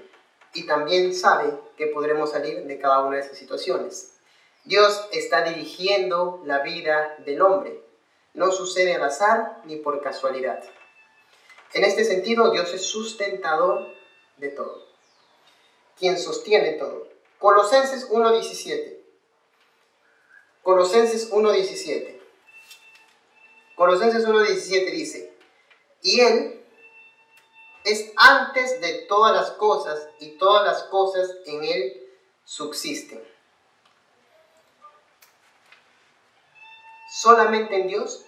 y 0.55 0.65
también 0.65 1.13
sabe 1.13 1.59
que 1.77 1.85
podremos 1.85 2.31
salir 2.31 2.63
de 2.63 2.79
cada 2.79 3.03
una 3.03 3.17
de 3.17 3.21
esas 3.21 3.37
situaciones. 3.37 4.16
Dios 4.67 5.07
está 5.11 5.41
dirigiendo 5.43 6.41
la 6.45 6.59
vida 6.59 7.15
del 7.25 7.41
hombre 7.41 7.87
no 8.37 8.51
sucede 8.51 8.93
al 8.93 9.03
azar 9.03 9.61
ni 9.65 9.77
por 9.77 10.01
casualidad. 10.01 10.63
En 11.73 11.83
este 11.83 12.05
sentido, 12.05 12.51
Dios 12.51 12.71
es 12.71 12.85
sustentador 12.85 13.87
de 14.37 14.49
todo, 14.49 14.85
quien 15.97 16.19
sostiene 16.19 16.73
todo. 16.73 17.07
Colosenses 17.39 18.07
1.17. 18.09 18.99
Colosenses 20.61 21.31
1.17. 21.31 22.21
Colosenses 23.75 24.27
1.17 24.27 24.91
dice, 24.91 25.33
y 26.03 26.19
Él 26.19 26.63
es 27.85 28.11
antes 28.17 28.79
de 28.81 29.05
todas 29.07 29.33
las 29.33 29.51
cosas 29.51 30.09
y 30.19 30.37
todas 30.37 30.63
las 30.63 30.83
cosas 30.83 31.37
en 31.45 31.63
Él 31.63 32.07
subsisten. 32.43 33.36
Solamente 37.27 37.75
en 37.75 37.87
Dios 37.89 38.25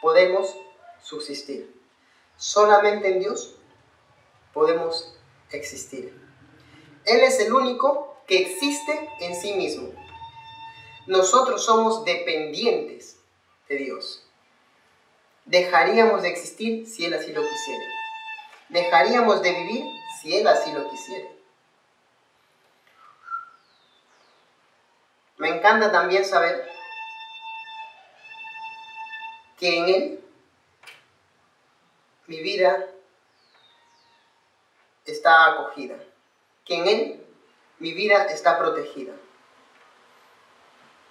podemos 0.00 0.56
subsistir. 1.02 1.74
Solamente 2.36 3.08
en 3.08 3.18
Dios 3.18 3.56
podemos 4.52 5.12
existir. 5.50 6.16
Él 7.04 7.20
es 7.22 7.40
el 7.40 7.52
único 7.52 8.22
que 8.28 8.38
existe 8.38 9.10
en 9.18 9.34
sí 9.34 9.54
mismo. 9.54 9.88
Nosotros 11.08 11.64
somos 11.64 12.04
dependientes 12.04 13.16
de 13.68 13.74
Dios. 13.78 14.28
Dejaríamos 15.46 16.22
de 16.22 16.28
existir 16.28 16.86
si 16.86 17.06
Él 17.06 17.14
así 17.14 17.32
lo 17.32 17.42
quisiera. 17.42 17.84
Dejaríamos 18.68 19.42
de 19.42 19.50
vivir 19.50 19.84
si 20.20 20.36
Él 20.36 20.46
así 20.46 20.70
lo 20.70 20.88
quisiera. 20.88 21.28
Me 25.38 25.48
encanta 25.48 25.90
también 25.90 26.24
saber 26.24 26.71
que 29.62 29.78
en 29.78 29.88
Él 29.88 30.24
mi 32.26 32.40
vida 32.40 32.90
está 35.04 35.52
acogida, 35.52 35.94
que 36.64 36.74
en 36.74 36.88
Él 36.88 37.26
mi 37.78 37.92
vida 37.92 38.24
está 38.24 38.58
protegida 38.58 39.12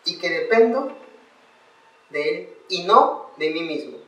y 0.03 0.19
que 0.19 0.29
dependo 0.29 0.91
de 2.09 2.29
Él 2.29 2.57
y 2.67 2.83
no 2.83 3.31
de 3.37 3.51
mí 3.51 3.61
mismo. 3.63 3.99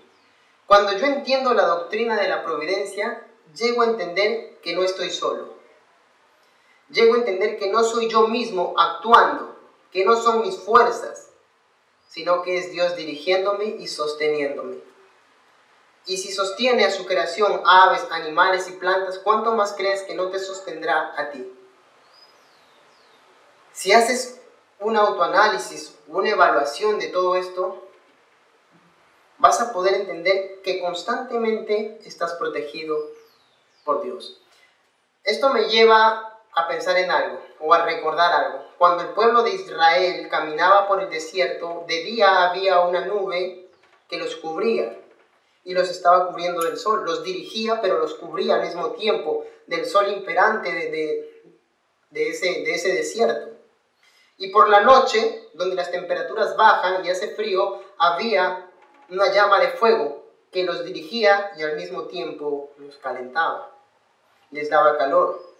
Cuando 0.65 0.91
yo 0.97 1.05
entiendo 1.05 1.53
la 1.53 1.65
doctrina 1.65 2.17
de 2.17 2.27
la 2.27 2.43
providencia, 2.43 3.25
llego 3.55 3.83
a 3.83 3.91
entender 3.91 4.59
que 4.61 4.75
no 4.75 4.83
estoy 4.83 5.09
solo. 5.09 5.53
Llego 6.89 7.13
a 7.13 7.19
entender 7.19 7.57
que 7.57 7.71
no 7.71 7.81
soy 7.85 8.09
yo 8.09 8.27
mismo 8.27 8.73
actuando, 8.77 9.57
que 9.89 10.03
no 10.03 10.17
son 10.17 10.41
mis 10.41 10.57
fuerzas, 10.57 11.32
sino 12.13 12.43
que 12.43 12.59
es 12.59 12.71
Dios 12.71 12.95
dirigiéndome 12.95 13.65
y 13.65 13.87
sosteniéndome. 13.87 14.77
Y 16.05 16.17
si 16.17 16.31
sostiene 16.31 16.85
a 16.85 16.91
su 16.91 17.07
creación, 17.07 17.61
aves, 17.65 18.05
animales 18.11 18.67
y 18.67 18.73
plantas, 18.73 19.17
¿cuánto 19.17 19.53
más 19.53 19.73
crees 19.73 20.03
que 20.03 20.13
no 20.13 20.29
te 20.29 20.37
sostendrá 20.37 21.13
a 21.17 21.31
ti? 21.31 21.51
Si 23.71 23.91
haces 23.93 24.39
un 24.79 24.95
autoanálisis, 24.95 25.95
una 26.05 26.29
evaluación 26.29 26.99
de 26.99 27.07
todo 27.07 27.35
esto, 27.35 27.87
vas 29.39 29.59
a 29.59 29.73
poder 29.73 29.95
entender 29.95 30.61
que 30.61 30.81
constantemente 30.81 31.99
estás 32.05 32.33
protegido 32.33 32.95
por 33.83 34.03
Dios. 34.03 34.39
Esto 35.23 35.51
me 35.51 35.63
lleva 35.63 36.32
a 36.55 36.67
pensar 36.67 36.97
en 36.97 37.11
algo 37.11 37.39
o 37.59 37.73
a 37.73 37.85
recordar 37.85 38.31
algo. 38.31 38.65
Cuando 38.77 39.03
el 39.03 39.09
pueblo 39.09 39.43
de 39.43 39.51
Israel 39.51 40.27
caminaba 40.29 40.87
por 40.87 41.01
el 41.01 41.09
desierto, 41.09 41.85
de 41.87 42.03
día 42.03 42.49
había 42.49 42.81
una 42.81 43.05
nube 43.05 43.69
que 44.09 44.17
los 44.17 44.35
cubría 44.35 44.97
y 45.63 45.73
los 45.73 45.89
estaba 45.89 46.27
cubriendo 46.27 46.61
del 46.61 46.77
sol. 46.77 47.03
Los 47.05 47.23
dirigía, 47.23 47.81
pero 47.81 47.99
los 47.99 48.15
cubría 48.15 48.55
al 48.55 48.63
mismo 48.63 48.91
tiempo 48.91 49.45
del 49.67 49.85
sol 49.85 50.09
imperante 50.09 50.71
de, 50.71 51.41
de, 52.09 52.29
ese, 52.29 52.47
de 52.47 52.73
ese 52.73 52.93
desierto. 52.93 53.51
Y 54.37 54.49
por 54.49 54.69
la 54.69 54.81
noche, 54.81 55.49
donde 55.53 55.75
las 55.75 55.91
temperaturas 55.91 56.57
bajan 56.57 57.05
y 57.05 57.09
hace 57.09 57.29
frío, 57.35 57.81
había 57.97 58.69
una 59.09 59.31
llama 59.31 59.59
de 59.59 59.69
fuego 59.69 60.23
que 60.51 60.63
los 60.63 60.83
dirigía 60.83 61.51
y 61.57 61.63
al 61.63 61.75
mismo 61.75 62.03
tiempo 62.03 62.71
los 62.77 62.97
calentaba, 62.97 63.71
les 64.51 64.69
daba 64.69 64.97
calor. 64.97 65.52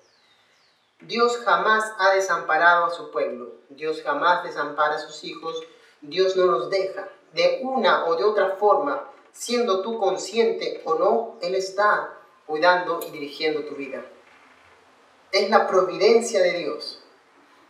Dios 1.08 1.38
jamás 1.44 1.92
ha 2.00 2.14
desamparado 2.14 2.86
a 2.86 2.90
su 2.92 3.12
pueblo, 3.12 3.52
Dios 3.70 4.02
jamás 4.04 4.44
desampara 4.44 4.96
a 4.96 5.00
sus 5.00 5.24
hijos, 5.26 5.62
Dios 6.02 6.36
no 6.36 6.46
los 6.46 6.70
deja. 6.70 7.10
De 7.34 7.60
una 7.64 8.06
o 8.06 8.16
de 8.16 8.24
otra 8.24 8.52
forma, 8.58 9.10
siendo 9.32 9.82
tú 9.82 10.00
consciente 10.00 10.82
o 10.86 10.96
no, 10.96 11.38
Él 11.42 11.56
está 11.56 12.14
cuidando 12.46 13.00
y 13.06 13.12
dirigiendo 13.12 13.66
tu 13.66 13.76
vida. 13.76 14.06
Es 15.32 15.50
la 15.50 15.68
providencia 15.68 16.42
de 16.42 16.54
Dios, 16.54 17.04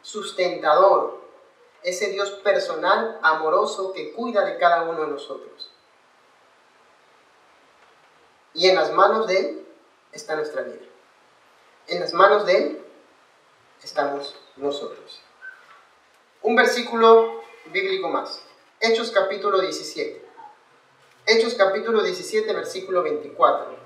sustentador, 0.02 1.22
ese 1.82 2.10
Dios 2.12 2.30
personal, 2.44 3.20
amoroso, 3.24 3.94
que 3.94 4.14
cuida 4.14 4.46
de 4.46 4.58
cada 4.58 4.84
uno 4.84 5.02
de 5.02 5.08
nosotros. 5.08 5.72
Y 8.54 8.68
en 8.68 8.76
las 8.76 8.92
manos 8.92 9.26
de 9.28 9.40
Él 9.40 9.68
está 10.12 10.36
nuestra 10.36 10.62
vida. 10.62 10.86
En 11.88 12.00
las 12.00 12.14
manos 12.14 12.46
de 12.46 12.58
Él 12.58 12.83
estamos 13.84 14.36
nosotros. 14.56 15.20
Un 16.42 16.56
versículo 16.56 17.42
bíblico 17.72 18.10
más. 18.10 18.42
Hechos 18.80 19.12
capítulo 19.12 19.62
17. 19.62 20.24
Hechos 21.26 21.54
capítulo 21.56 22.02
17, 22.04 22.52
versículo 22.54 23.04
24. 23.04 23.78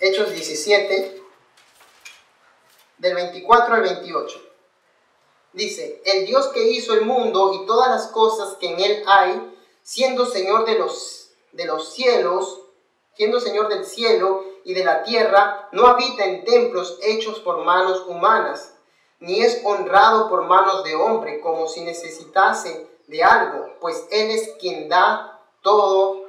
Hechos 0.00 0.32
17, 0.32 1.22
del 2.98 3.14
24 3.14 3.74
al 3.74 3.82
28. 3.82 4.50
Dice, 5.52 6.00
el 6.04 6.26
Dios 6.26 6.48
que 6.48 6.62
hizo 6.62 6.94
el 6.94 7.02
mundo 7.02 7.52
y 7.54 7.66
todas 7.66 7.90
las 7.90 8.06
cosas 8.08 8.56
que 8.58 8.68
en 8.68 8.80
él 8.80 9.02
hay, 9.06 9.54
siendo 9.82 10.24
Señor 10.24 10.64
de 10.64 10.78
los, 10.78 11.32
de 11.52 11.64
los 11.64 11.92
cielos, 11.92 12.59
siendo 13.20 13.38
Señor 13.38 13.68
del 13.68 13.84
cielo 13.84 14.44
y 14.64 14.72
de 14.72 14.82
la 14.82 15.02
tierra, 15.02 15.68
no 15.72 15.86
habita 15.86 16.24
en 16.24 16.42
templos 16.42 16.98
hechos 17.02 17.38
por 17.40 17.58
manos 17.66 18.06
humanas, 18.06 18.74
ni 19.18 19.42
es 19.42 19.60
honrado 19.62 20.30
por 20.30 20.44
manos 20.44 20.84
de 20.84 20.94
hombre, 20.94 21.38
como 21.42 21.68
si 21.68 21.82
necesitase 21.82 22.88
de 23.08 23.22
algo, 23.22 23.74
pues 23.78 24.06
Él 24.10 24.30
es 24.30 24.54
quien 24.58 24.88
da 24.88 25.38
todo, 25.60 26.24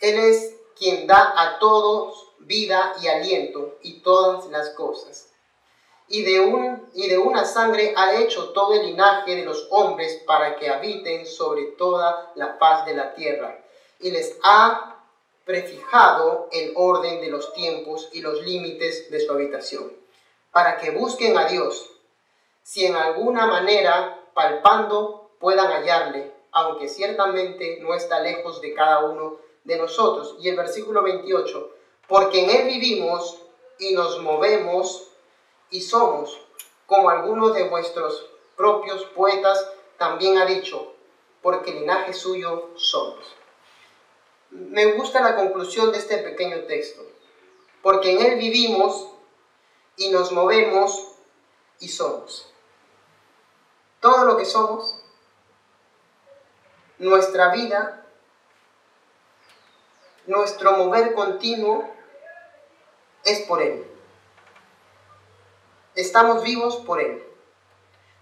Él 0.00 0.18
es 0.18 0.54
quien 0.78 1.06
da 1.06 1.32
a 1.34 1.58
todos 1.58 2.28
vida 2.40 2.92
y 3.00 3.08
aliento 3.08 3.78
y 3.80 4.00
todas 4.00 4.48
las 4.48 4.68
cosas. 4.74 5.30
Y 6.08 6.24
de, 6.24 6.40
un, 6.40 6.90
y 6.92 7.08
de 7.08 7.16
una 7.16 7.46
sangre 7.46 7.94
ha 7.96 8.16
hecho 8.16 8.50
todo 8.50 8.74
el 8.74 8.84
linaje 8.84 9.34
de 9.34 9.46
los 9.46 9.66
hombres 9.70 10.22
para 10.26 10.56
que 10.56 10.68
habiten 10.68 11.26
sobre 11.26 11.68
toda 11.78 12.32
la 12.34 12.58
paz 12.58 12.84
de 12.84 12.94
la 12.94 13.14
tierra. 13.14 13.58
Y 13.98 14.10
les 14.10 14.36
ha 14.42 14.91
prefijado 15.44 16.48
el 16.52 16.72
orden 16.76 17.20
de 17.20 17.28
los 17.28 17.52
tiempos 17.54 18.08
y 18.12 18.20
los 18.20 18.42
límites 18.42 19.10
de 19.10 19.20
su 19.20 19.32
habitación, 19.32 19.92
para 20.52 20.78
que 20.78 20.90
busquen 20.90 21.36
a 21.36 21.46
Dios, 21.46 21.90
si 22.62 22.86
en 22.86 22.94
alguna 22.94 23.46
manera, 23.46 24.20
palpando, 24.34 25.30
puedan 25.40 25.72
hallarle, 25.72 26.32
aunque 26.52 26.88
ciertamente 26.88 27.78
no 27.80 27.94
está 27.94 28.20
lejos 28.20 28.60
de 28.60 28.74
cada 28.74 29.00
uno 29.00 29.38
de 29.64 29.76
nosotros. 29.78 30.36
Y 30.40 30.48
el 30.48 30.56
versículo 30.56 31.02
28, 31.02 31.70
porque 32.06 32.44
en 32.44 32.50
Él 32.50 32.66
vivimos 32.68 33.38
y 33.78 33.94
nos 33.94 34.20
movemos 34.20 35.08
y 35.70 35.80
somos, 35.80 36.38
como 36.86 37.10
algunos 37.10 37.54
de 37.54 37.68
vuestros 37.68 38.26
propios 38.56 39.04
poetas 39.06 39.66
también 39.98 40.38
ha 40.38 40.46
dicho, 40.46 40.92
porque 41.40 41.72
linaje 41.72 42.12
suyo 42.12 42.70
somos. 42.76 43.41
Me 44.52 44.92
gusta 44.92 45.20
la 45.20 45.34
conclusión 45.34 45.92
de 45.92 45.98
este 45.98 46.18
pequeño 46.18 46.64
texto, 46.64 47.02
porque 47.82 48.12
en 48.12 48.20
Él 48.20 48.38
vivimos 48.38 49.08
y 49.96 50.10
nos 50.10 50.32
movemos 50.32 51.16
y 51.80 51.88
somos. 51.88 52.48
Todo 54.00 54.24
lo 54.24 54.36
que 54.36 54.44
somos, 54.44 54.98
nuestra 56.98 57.52
vida 57.52 58.02
nuestro 60.26 60.72
mover 60.76 61.14
continuo 61.14 61.90
es 63.24 63.40
por 63.40 63.62
Él. 63.62 63.86
Estamos 65.94 66.42
vivos 66.42 66.76
por 66.76 67.00
Él. 67.00 67.24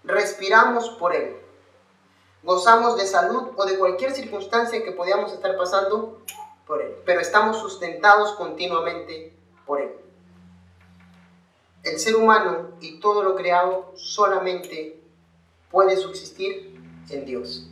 Respiramos 0.05 0.91
por 0.91 1.15
Él. 1.15 1.40
Gozamos 2.43 2.97
de 2.97 3.07
salud 3.07 3.51
o 3.57 3.65
de 3.67 3.79
cualquier 3.79 4.13
circunstancia 4.13 4.83
que 4.83 4.93
podamos 4.93 5.33
estar 5.33 5.57
pasando 5.57 6.23
por 6.67 6.81
Él. 6.81 6.95
Pero 7.05 7.21
estamos 7.21 7.59
sustentados 7.59 8.33
continuamente 8.33 9.37
por 9.67 9.81
Él. 9.81 9.93
El 11.83 11.99
ser 11.99 12.17
humano 12.17 12.71
y 12.81 13.01
todo 13.01 13.23
lo 13.23 13.35
creado 13.35 13.93
solamente 13.95 15.01
puede 15.71 15.97
subsistir 15.97 16.81
en 17.11 17.25
Dios. 17.25 17.69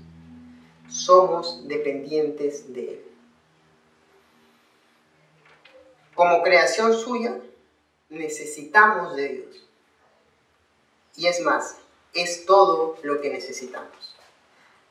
Somos 0.89 1.67
dependientes 1.67 2.73
de 2.73 2.93
Él. 2.93 3.05
Como 6.15 6.43
creación 6.43 6.95
suya, 6.95 7.39
necesitamos 8.09 9.15
de 9.15 9.29
Dios. 9.29 9.69
Y 11.17 11.27
es 11.27 11.41
más, 11.43 11.77
es 12.13 12.47
todo 12.47 12.97
lo 13.03 13.21
que 13.21 13.31
necesitamos. 13.31 14.08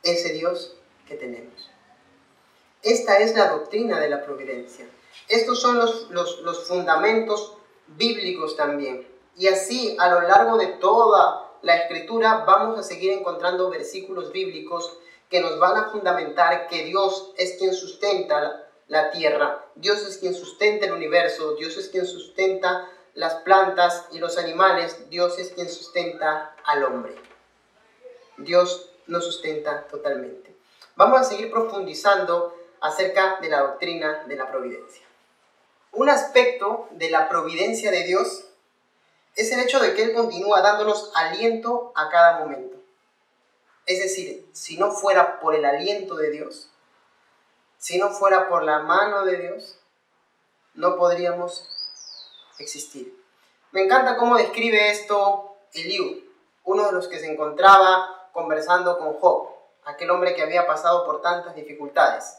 Ese 0.02 0.32
Dios 0.32 0.76
que 1.06 1.14
tenemos. 1.14 1.70
Esta 2.82 3.18
es 3.18 3.34
la 3.34 3.48
doctrina 3.48 3.98
de 3.98 4.08
la 4.08 4.24
providencia. 4.24 4.86
Estos 5.28 5.60
son 5.60 5.78
los, 5.78 6.10
los, 6.10 6.68
fundamentos 6.68 7.54
bíblicos 7.88 8.56
también. 8.56 9.06
Y 9.36 9.48
así, 9.48 9.96
a 9.98 10.08
lo 10.10 10.22
largo 10.22 10.56
de 10.56 10.68
toda 10.68 11.52
la 11.62 11.76
escritura, 11.76 12.44
vamos 12.46 12.78
a 12.78 12.82
seguir 12.82 13.12
encontrando 13.12 13.70
versículos 13.70 14.32
bíblicos 14.32 14.98
que 15.28 15.40
nos 15.40 15.58
van 15.58 15.76
a 15.76 15.90
fundamentar 15.90 16.68
que 16.68 16.84
Dios 16.84 17.32
es 17.36 17.56
quien 17.58 17.74
sustenta 17.74 18.68
la 18.86 19.10
tierra. 19.10 19.66
Dios 19.74 20.06
es 20.06 20.18
quien 20.18 20.34
sustenta 20.34 20.86
el 20.86 20.92
universo, 20.92 21.54
Dios 21.54 21.76
es 21.76 21.88
quien 21.88 22.06
sustenta 22.06 22.88
las 23.14 23.34
plantas 23.36 24.06
y 24.12 24.18
los 24.18 24.38
animales, 24.38 25.10
Dios 25.10 25.38
es 25.38 25.50
quien 25.50 25.68
sustenta 25.68 26.54
al 26.64 26.84
hombre. 26.84 27.14
Dios 28.38 28.90
nos 29.08 29.24
sustenta 29.24 29.86
totalmente. 29.88 30.54
Vamos 30.96 31.20
a 31.20 31.24
seguir 31.24 31.50
profundizando 31.50 32.54
acerca 32.80 33.38
de 33.40 33.48
la 33.48 33.60
doctrina 33.60 34.24
de 34.26 34.36
la 34.36 34.50
providencia. 34.50 35.04
Un 35.92 36.08
aspecto 36.08 36.88
de 36.92 37.10
la 37.10 37.28
providencia 37.28 37.90
de 37.90 38.04
Dios 38.04 38.44
es 39.34 39.50
el 39.52 39.60
hecho 39.60 39.80
de 39.80 39.94
que 39.94 40.02
Él 40.02 40.14
continúa 40.14 40.60
dándonos 40.60 41.10
aliento 41.14 41.92
a 41.94 42.08
cada 42.08 42.38
momento. 42.40 42.76
Es 43.86 44.00
decir, 44.00 44.46
si 44.52 44.76
no 44.76 44.92
fuera 44.92 45.40
por 45.40 45.54
el 45.54 45.64
aliento 45.64 46.16
de 46.16 46.30
Dios, 46.30 46.70
si 47.78 47.98
no 47.98 48.10
fuera 48.10 48.48
por 48.48 48.64
la 48.64 48.80
mano 48.80 49.24
de 49.24 49.36
Dios, 49.38 49.78
no 50.74 50.96
podríamos 50.96 51.66
existir. 52.58 53.16
Me 53.70 53.84
encanta 53.84 54.16
cómo 54.16 54.36
describe 54.36 54.90
esto 54.90 55.56
Eliú, 55.72 56.24
uno 56.64 56.86
de 56.86 56.92
los 56.92 57.08
que 57.08 57.18
se 57.18 57.30
encontraba 57.30 58.17
conversando 58.32 58.98
con 58.98 59.14
Job, 59.14 59.48
aquel 59.84 60.10
hombre 60.10 60.34
que 60.34 60.42
había 60.42 60.66
pasado 60.66 61.04
por 61.04 61.22
tantas 61.22 61.54
dificultades. 61.54 62.36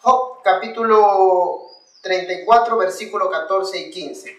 Job 0.00 0.42
capítulo 0.42 1.66
34, 2.02 2.76
versículo 2.76 3.30
14 3.30 3.78
y 3.78 3.90
15. 3.90 4.38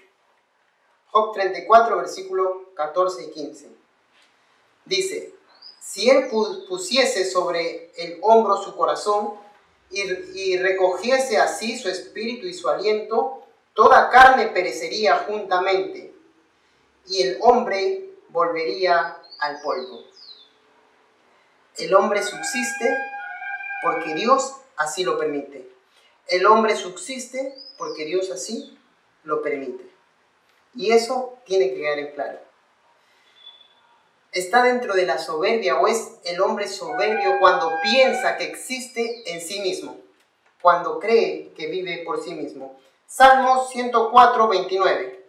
Job 1.12 1.34
34, 1.34 1.98
versículo 1.98 2.74
14 2.76 3.24
y 3.24 3.32
15. 3.32 3.70
Dice, 4.86 5.36
si 5.80 6.10
él 6.10 6.30
pusiese 6.68 7.30
sobre 7.30 7.92
el 7.98 8.20
hombro 8.22 8.58
su 8.58 8.76
corazón, 8.76 9.34
y, 9.92 10.58
recogiese 10.58 11.38
así 11.38 11.78
su 11.78 11.90
espíritu 11.90 12.48
y 12.48 12.54
su 12.54 12.70
aliento, 12.70 13.44
toda 13.74 14.10
carne 14.10 14.48
perecería 14.48 15.26
juntamente, 15.28 16.14
y 17.08 17.22
el 17.24 17.40
hombre 17.42 18.10
volvería 18.30 19.18
al 19.40 19.62
polvo. 19.62 20.04
El 21.78 21.94
hombre 21.96 22.24
subsiste 22.24 22.98
porque 23.82 24.14
Dios 24.14 24.56
así 24.78 25.04
lo 25.04 25.18
permite. 25.18 25.70
El 26.28 26.46
hombre 26.46 26.76
subsiste 26.76 27.56
porque 27.78 28.06
Dios 28.06 28.30
así 28.32 28.78
lo 29.24 29.42
permite. 29.42 29.90
Y 30.76 30.92
eso 30.92 31.38
tiene 31.46 31.70
que 31.70 31.76
quedar 31.76 32.00
en 32.00 32.12
claro 32.14 32.52
está 34.32 34.64
dentro 34.64 34.94
de 34.94 35.06
la 35.06 35.18
soberbia 35.18 35.80
o 35.80 35.88
es 35.88 36.20
el 36.24 36.42
hombre 36.42 36.68
soberbio 36.68 37.40
cuando 37.40 37.72
piensa 37.84 38.38
que 38.38 38.46
existe 38.46 39.32
en 39.32 39.42
sí 39.42 39.60
mismo, 39.60 39.98
cuando 40.62 41.00
cree 41.00 41.52
que 41.56 41.68
vive 41.68 42.04
por 42.06 42.24
sí 42.24 42.34
mismo. 42.34 42.80
Salmo 43.06 43.68
104, 43.68 44.48
29. 44.48 45.26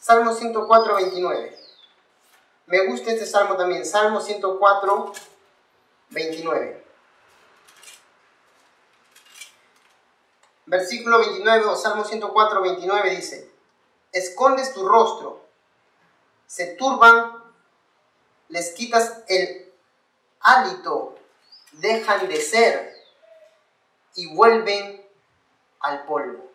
Salmo 0.00 0.32
104, 0.32 0.96
29. 0.96 1.56
Me 2.66 2.84
gusta 2.86 3.12
este 3.12 3.26
salmo 3.26 3.56
también, 3.56 3.86
Salmo 3.86 4.20
104, 4.20 5.12
29. 6.10 6.84
Versículo 10.66 11.20
29 11.20 11.64
o 11.66 11.76
Salmo 11.76 12.04
104, 12.04 12.60
29 12.60 13.10
dice, 13.10 13.52
escondes 14.10 14.74
tu 14.74 14.86
rostro, 14.86 15.44
se 16.48 16.74
turban 16.74 17.44
les 18.48 18.72
quitas 18.72 19.22
el 19.28 19.72
hálito, 20.40 21.16
dejan 21.72 22.28
de 22.28 22.40
ser 22.40 22.94
y 24.16 24.34
vuelven 24.34 25.04
al 25.80 26.04
polvo. 26.04 26.50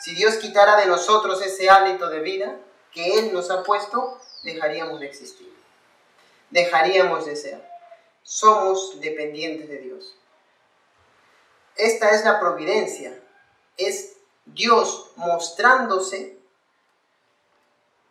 Si 0.00 0.14
Dios 0.14 0.36
quitara 0.36 0.76
de 0.76 0.86
nosotros 0.86 1.42
ese 1.42 1.68
hálito 1.68 2.08
de 2.08 2.20
vida 2.20 2.58
que 2.90 3.18
Él 3.18 3.32
nos 3.32 3.50
ha 3.50 3.62
puesto, 3.62 4.18
dejaríamos 4.42 5.00
de 5.00 5.06
existir. 5.06 5.52
Dejaríamos 6.50 7.26
de 7.26 7.36
ser. 7.36 7.68
Somos 8.22 9.00
dependientes 9.00 9.68
de 9.68 9.78
Dios. 9.78 10.14
Esta 11.76 12.10
es 12.10 12.24
la 12.24 12.38
providencia. 12.38 13.18
Es 13.76 14.16
Dios 14.44 15.12
mostrándose 15.16 16.38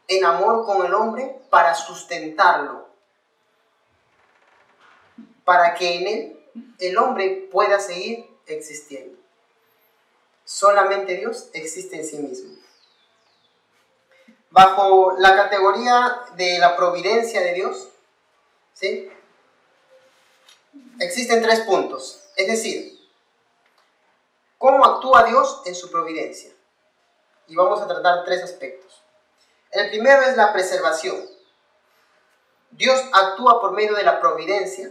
en 0.07 0.25
amor 0.25 0.65
con 0.65 0.85
el 0.85 0.93
hombre 0.93 1.39
para 1.49 1.75
sustentarlo, 1.75 2.87
para 5.45 5.73
que 5.75 5.95
en 5.95 6.07
él 6.07 6.39
el 6.79 6.97
hombre 6.97 7.47
pueda 7.51 7.79
seguir 7.79 8.25
existiendo. 8.45 9.17
Solamente 10.43 11.15
Dios 11.15 11.49
existe 11.53 11.95
en 11.95 12.05
sí 12.05 12.17
mismo. 12.17 12.60
Bajo 14.51 15.13
la 15.17 15.35
categoría 15.35 16.23
de 16.35 16.59
la 16.59 16.75
providencia 16.75 17.41
de 17.41 17.53
Dios, 17.53 17.89
¿sí? 18.73 19.11
existen 20.99 21.41
tres 21.41 21.61
puntos. 21.61 22.21
Es 22.35 22.47
decir, 22.47 22.99
cómo 24.57 24.85
actúa 24.85 25.23
Dios 25.23 25.61
en 25.65 25.75
su 25.75 25.89
providencia. 25.89 26.51
Y 27.47 27.55
vamos 27.55 27.81
a 27.81 27.87
tratar 27.87 28.23
tres 28.23 28.43
aspectos. 28.43 29.01
El 29.71 29.89
primero 29.89 30.21
es 30.23 30.37
la 30.37 30.53
preservación. 30.53 31.17
Dios 32.71 33.01
actúa 33.11 33.59
por 33.59 33.71
medio 33.71 33.95
de 33.95 34.03
la 34.03 34.19
providencia, 34.19 34.89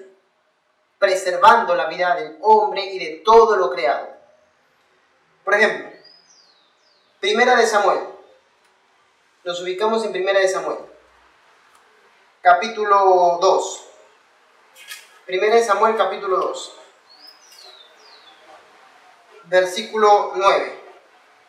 preservando 0.98 1.74
la 1.74 1.86
vida 1.86 2.14
del 2.16 2.38
hombre 2.40 2.84
y 2.84 2.98
de 2.98 3.22
todo 3.24 3.56
lo 3.56 3.70
creado. 3.70 4.08
Por 5.44 5.54
ejemplo, 5.54 5.90
Primera 7.20 7.54
de 7.54 7.66
Samuel. 7.66 7.98
Nos 9.42 9.58
ubicamos 9.62 10.04
en 10.04 10.12
Primera 10.12 10.38
de 10.38 10.48
Samuel. 10.48 10.80
Capítulo 12.42 13.38
2. 13.40 13.84
Primera 15.24 15.54
de 15.56 15.64
Samuel 15.64 15.96
capítulo 15.96 16.36
2. 16.36 16.72
Versículo 19.44 20.32
9. 20.34 20.80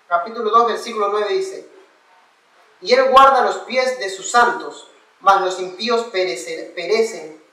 Capítulo 0.08 0.50
2, 0.52 0.68
versículo 0.68 1.10
9 1.10 1.34
dice, 1.34 1.70
Y 2.80 2.94
él 2.94 3.10
guarda 3.10 3.42
los 3.42 3.58
pies 3.60 4.00
de 4.00 4.10
sus 4.10 4.32
santos, 4.32 4.88
mas 5.20 5.42
los 5.42 5.60
impíos 5.60 6.06
perecen 6.06 7.44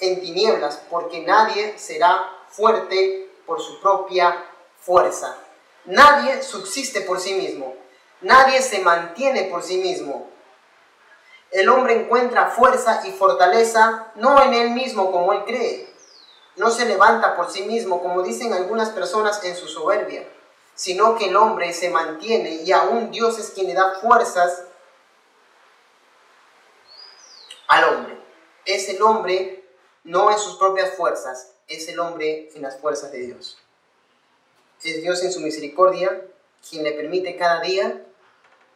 en 0.00 0.20
tinieblas, 0.20 0.82
porque 0.90 1.20
nadie 1.20 1.78
será 1.78 2.30
fuerte 2.50 3.30
por 3.46 3.62
su 3.62 3.80
propia 3.80 4.44
fuerza. 4.78 5.38
Nadie 5.86 6.42
subsiste 6.42 7.00
por 7.00 7.18
sí 7.18 7.32
mismo. 7.32 7.81
Nadie 8.22 8.62
se 8.62 8.80
mantiene 8.80 9.44
por 9.44 9.62
sí 9.62 9.78
mismo. 9.78 10.28
El 11.50 11.68
hombre 11.68 11.94
encuentra 11.94 12.50
fuerza 12.50 13.02
y 13.06 13.12
fortaleza 13.12 14.12
no 14.14 14.42
en 14.42 14.54
él 14.54 14.70
mismo 14.70 15.12
como 15.12 15.32
él 15.32 15.44
cree. 15.44 15.92
No 16.56 16.70
se 16.70 16.86
levanta 16.86 17.36
por 17.36 17.50
sí 17.50 17.62
mismo 17.62 18.02
como 18.02 18.22
dicen 18.22 18.52
algunas 18.52 18.90
personas 18.90 19.42
en 19.44 19.56
su 19.56 19.68
soberbia, 19.68 20.26
sino 20.74 21.16
que 21.16 21.26
el 21.26 21.36
hombre 21.36 21.72
se 21.72 21.90
mantiene 21.90 22.62
y 22.62 22.72
aún 22.72 23.10
Dios 23.10 23.38
es 23.38 23.50
quien 23.50 23.66
le 23.66 23.74
da 23.74 23.98
fuerzas 24.00 24.64
al 27.68 27.84
hombre. 27.84 28.18
Es 28.64 28.88
el 28.88 29.02
hombre 29.02 29.64
no 30.04 30.30
en 30.30 30.38
sus 30.38 30.56
propias 30.56 30.94
fuerzas, 30.94 31.52
es 31.68 31.88
el 31.88 31.98
hombre 32.00 32.50
en 32.54 32.62
las 32.62 32.78
fuerzas 32.78 33.12
de 33.12 33.18
Dios 33.18 33.62
es 34.90 35.02
Dios 35.02 35.22
en 35.22 35.32
su 35.32 35.40
misericordia 35.40 36.26
quien 36.68 36.84
le 36.84 36.92
permite 36.92 37.36
cada 37.36 37.60
día 37.60 38.04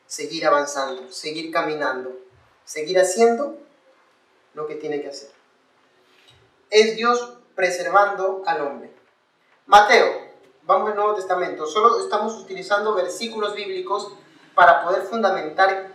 seguir 0.06 0.46
avanzando, 0.46 1.10
seguir 1.12 1.52
caminando, 1.52 2.16
seguir 2.64 2.98
haciendo 2.98 3.58
lo 4.54 4.66
que 4.66 4.76
tiene 4.76 5.00
que 5.02 5.08
hacer. 5.08 5.30
Es 6.70 6.96
Dios 6.96 7.38
preservando 7.54 8.42
al 8.46 8.60
hombre. 8.62 8.90
Mateo, 9.66 10.28
vamos 10.64 10.90
al 10.90 10.96
Nuevo 10.96 11.14
Testamento, 11.14 11.66
solo 11.66 12.00
estamos 12.00 12.34
utilizando 12.34 12.94
versículos 12.94 13.54
bíblicos 13.54 14.12
para 14.54 14.82
poder 14.84 15.02
fundamentar 15.02 15.92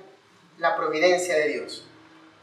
la 0.57 0.75
providencia 0.75 1.35
de 1.35 1.47
Dios, 1.47 1.83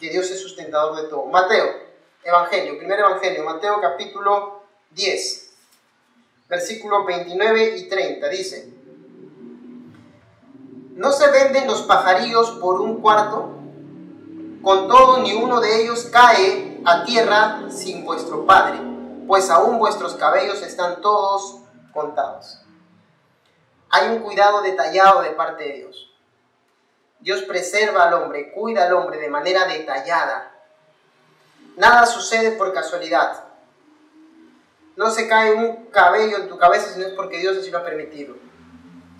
que 0.00 0.10
Dios 0.10 0.30
es 0.30 0.40
sustentador 0.40 1.02
de 1.02 1.08
todo. 1.08 1.26
Mateo, 1.26 1.88
Evangelio, 2.24 2.78
primer 2.78 2.98
Evangelio, 3.00 3.44
Mateo 3.44 3.80
capítulo 3.80 4.62
10 4.90 5.48
versículos 6.48 7.06
29 7.06 7.76
y 7.76 7.88
30, 7.88 8.28
dice, 8.28 8.72
¿no 10.98 11.12
se 11.12 11.30
venden 11.30 11.66
los 11.66 11.82
pajarillos 11.82 12.50
por 12.60 12.80
un 12.82 13.00
cuarto? 13.00 13.54
Con 14.62 14.86
todo, 14.88 15.18
ni 15.20 15.32
uno 15.32 15.60
de 15.60 15.82
ellos 15.82 16.08
cae 16.12 16.80
a 16.84 17.04
tierra 17.04 17.70
sin 17.70 18.04
vuestro 18.04 18.44
Padre, 18.44 18.78
pues 19.26 19.48
aún 19.48 19.78
vuestros 19.78 20.14
cabellos 20.14 20.60
están 20.60 21.00
todos 21.00 21.60
contados. 21.94 22.60
Hay 23.88 24.08
un 24.08 24.18
cuidado 24.18 24.60
detallado 24.60 25.22
de 25.22 25.30
parte 25.30 25.64
de 25.64 25.72
Dios. 25.72 26.10
Dios 27.20 27.42
preserva 27.42 28.04
al 28.04 28.12
hombre, 28.12 28.52
cuida 28.52 28.84
al 28.84 28.92
hombre 28.92 29.18
de 29.18 29.30
manera 29.30 29.64
detallada. 29.64 30.52
Nada 31.76 32.04
sucede 32.04 32.52
por 32.52 32.74
casualidad 32.74 33.48
no 34.98 35.12
se 35.12 35.28
cae 35.28 35.54
un 35.54 35.86
cabello 35.86 36.38
en 36.38 36.48
tu 36.48 36.58
cabeza 36.58 36.92
si 36.92 36.98
no 36.98 37.06
es 37.06 37.12
porque 37.12 37.38
Dios 37.38 37.56
así 37.56 37.70
lo 37.70 37.78
ha 37.78 37.84
permitido. 37.84 38.34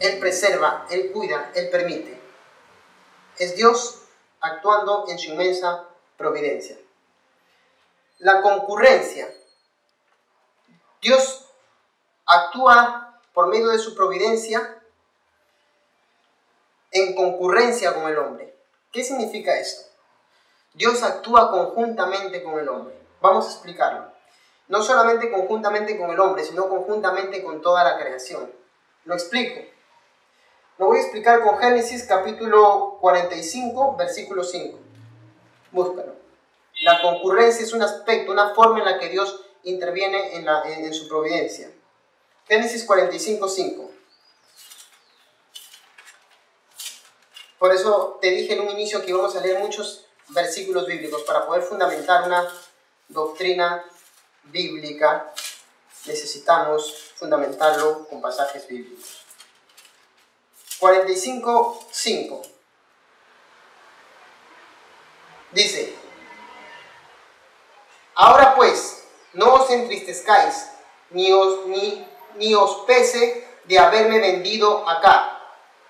Él 0.01 0.19
preserva, 0.19 0.87
Él 0.91 1.11
cuida, 1.13 1.51
Él 1.55 1.71
permite. 1.71 2.21
Es 3.39 3.57
Dios 3.57 4.03
actuando 4.41 5.07
en 5.09 5.19
su 5.19 5.31
inmensa 5.31 5.85
providencia. 6.17 6.77
La 8.19 8.43
concurrencia. 8.43 9.33
Dios 11.01 11.47
actúa 12.27 13.21
por 13.33 13.47
medio 13.49 13.69
de 13.69 13.79
su 13.79 13.95
providencia 13.95 14.81
en 16.91 17.15
concurrencia 17.15 17.95
con 17.95 18.11
el 18.11 18.19
hombre. 18.19 18.57
¿Qué 18.91 19.05
significa 19.05 19.59
esto? 19.59 19.89
Dios 20.75 21.03
actúa 21.03 21.51
conjuntamente 21.51 22.43
con 22.43 22.59
el 22.59 22.69
hombre. 22.69 22.99
Vamos 23.21 23.47
a 23.47 23.51
explicarlo 23.51 24.19
no 24.69 24.83
solamente 24.83 25.31
conjuntamente 25.31 25.99
con 25.99 26.11
el 26.11 26.21
hombre, 26.21 26.45
sino 26.45 26.69
conjuntamente 26.69 27.43
con 27.43 27.61
toda 27.61 27.85
la 27.85 27.99
creación. 27.99 28.53
Lo 29.05 29.15
explico. 29.15 29.61
Lo 30.79 30.87
voy 30.87 30.99
a 30.99 31.03
explicar 31.03 31.43
con 31.43 31.59
Génesis 31.59 32.05
capítulo 32.05 32.99
45, 33.01 33.97
versículo 33.97 34.45
5. 34.45 34.79
Búscalo. 35.73 36.15
La 36.83 37.03
concurrencia 37.03 37.65
es 37.65 37.73
un 37.73 37.83
aspecto, 37.83 38.31
una 38.31 38.55
forma 38.55 38.79
en 38.79 38.85
la 38.85 38.99
que 39.01 39.09
Dios 39.09 39.45
interviene 39.65 40.37
en, 40.37 40.47
en 40.47 40.95
su 40.95 41.09
providencia. 41.09 41.73
Génesis 42.47 42.85
45, 42.85 43.49
5. 43.49 43.91
Por 47.59 47.75
eso 47.75 48.19
te 48.21 48.31
dije 48.31 48.55
en 48.55 48.61
un 48.61 48.71
inicio 48.71 49.03
que 49.03 49.11
íbamos 49.11 49.35
a 49.35 49.41
leer 49.41 49.59
muchos 49.59 50.07
versículos 50.29 50.87
bíblicos 50.87 51.23
para 51.23 51.45
poder 51.45 51.63
fundamentar 51.63 52.25
una 52.25 52.49
doctrina 53.09 53.85
bíblica, 54.45 55.35
necesitamos 56.07 57.13
fundamentarlo 57.17 58.07
con 58.09 58.21
pasajes 58.21 58.69
bíblicos. 58.69 59.18
45.5 60.81 62.49
Dice, 65.51 65.95
ahora 68.15 68.55
pues, 68.55 69.03
no 69.33 69.55
os 69.55 69.71
entristezcáis, 69.71 70.71
ni 71.11 71.33
os, 71.33 71.67
ni, 71.67 72.07
ni 72.35 72.55
os 72.55 72.85
pese 72.87 73.49
de 73.65 73.79
haberme 73.79 74.21
vendido 74.21 74.87
acá, 74.87 75.41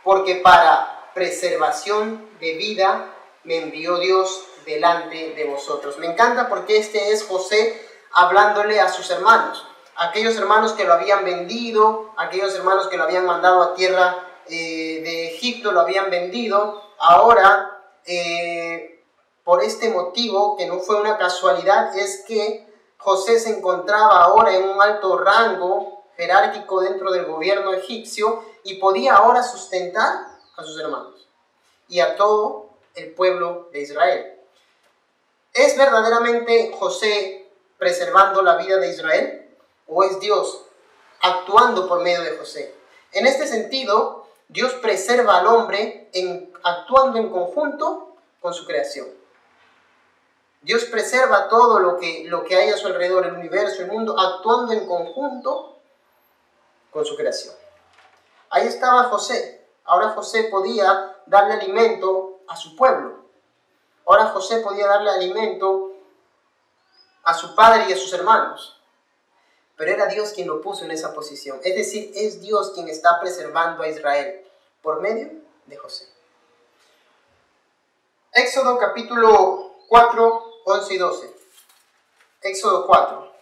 porque 0.04 0.36
para 0.36 1.10
preservación 1.12 2.28
de 2.38 2.54
vida 2.54 3.12
me 3.42 3.56
envió 3.56 3.98
Dios 3.98 4.44
delante 4.64 5.34
de 5.34 5.44
vosotros. 5.44 5.98
Me 5.98 6.06
encanta 6.06 6.48
porque 6.48 6.78
este 6.78 7.10
es 7.10 7.24
José 7.24 7.84
hablándole 8.12 8.80
a 8.80 8.88
sus 8.88 9.10
hermanos, 9.10 9.66
aquellos 9.96 10.36
hermanos 10.36 10.74
que 10.74 10.84
lo 10.84 10.94
habían 10.94 11.24
vendido, 11.24 12.12
aquellos 12.16 12.54
hermanos 12.54 12.86
que 12.86 12.96
lo 12.96 13.04
habían 13.04 13.26
mandado 13.26 13.60
a 13.62 13.74
tierra 13.74 14.24
eh, 14.50 15.00
de 15.02 15.28
Egipto, 15.34 15.72
lo 15.72 15.80
habían 15.80 16.10
vendido, 16.10 16.82
ahora, 16.98 17.82
eh, 18.06 19.02
por 19.44 19.62
este 19.62 19.90
motivo, 19.90 20.56
que 20.56 20.66
no 20.66 20.78
fue 20.78 21.00
una 21.00 21.16
casualidad, 21.18 21.96
es 21.96 22.24
que 22.26 22.66
José 22.98 23.38
se 23.38 23.50
encontraba 23.50 24.24
ahora 24.24 24.54
en 24.54 24.68
un 24.68 24.82
alto 24.82 25.18
rango 25.18 26.04
jerárquico 26.16 26.80
dentro 26.80 27.12
del 27.12 27.26
gobierno 27.26 27.72
egipcio 27.72 28.44
y 28.64 28.74
podía 28.74 29.14
ahora 29.14 29.42
sustentar 29.42 30.26
a 30.56 30.64
sus 30.64 30.78
hermanos 30.80 31.28
y 31.88 32.00
a 32.00 32.16
todo 32.16 32.70
el 32.94 33.14
pueblo 33.14 33.68
de 33.72 33.82
Israel. 33.82 34.34
¿Es 35.54 35.76
verdaderamente 35.76 36.74
José 36.78 37.48
preservando 37.78 38.42
la 38.42 38.56
vida 38.56 38.76
de 38.78 38.90
Israel? 38.90 39.56
¿O 39.86 40.02
es 40.02 40.20
Dios 40.20 40.64
actuando 41.20 41.88
por 41.88 42.02
medio 42.02 42.22
de 42.22 42.36
José? 42.36 42.74
En 43.12 43.26
este 43.26 43.46
sentido, 43.46 44.17
Dios 44.48 44.72
preserva 44.74 45.38
al 45.38 45.46
hombre 45.46 46.10
actuando 46.62 47.18
en 47.18 47.30
conjunto 47.30 48.16
con 48.40 48.54
su 48.54 48.66
creación. 48.66 49.06
Dios 50.62 50.84
preserva 50.86 51.48
todo 51.48 51.78
lo 51.78 51.98
que, 51.98 52.24
lo 52.26 52.44
que 52.44 52.56
hay 52.56 52.70
a 52.70 52.76
su 52.76 52.86
alrededor, 52.86 53.26
el 53.26 53.34
universo, 53.34 53.82
el 53.82 53.92
mundo, 53.92 54.18
actuando 54.18 54.72
en 54.72 54.86
conjunto 54.86 55.76
con 56.90 57.04
su 57.04 57.14
creación. 57.14 57.54
Ahí 58.50 58.66
estaba 58.66 59.04
José. 59.04 59.66
Ahora 59.84 60.10
José 60.10 60.44
podía 60.44 61.16
darle 61.26 61.54
alimento 61.54 62.40
a 62.48 62.56
su 62.56 62.74
pueblo. 62.74 63.18
Ahora 64.06 64.26
José 64.28 64.60
podía 64.60 64.86
darle 64.86 65.10
alimento 65.10 65.92
a 67.22 67.34
su 67.34 67.54
padre 67.54 67.86
y 67.88 67.92
a 67.92 67.96
sus 67.96 68.12
hermanos. 68.14 68.77
Pero 69.78 69.92
era 69.92 70.06
Dios 70.06 70.32
quien 70.32 70.48
lo 70.48 70.60
puso 70.60 70.84
en 70.84 70.90
esa 70.90 71.14
posición. 71.14 71.60
Es 71.62 71.76
decir, 71.76 72.10
es 72.16 72.42
Dios 72.42 72.72
quien 72.74 72.88
está 72.88 73.20
preservando 73.20 73.84
a 73.84 73.88
Israel 73.88 74.44
por 74.82 75.00
medio 75.00 75.30
de 75.66 75.76
José. 75.76 76.08
Éxodo 78.32 78.76
capítulo 78.76 79.76
4, 79.88 80.44
11 80.64 80.94
y 80.94 80.98
12. 80.98 81.34
Éxodo 82.42 82.86
4. 82.88 83.32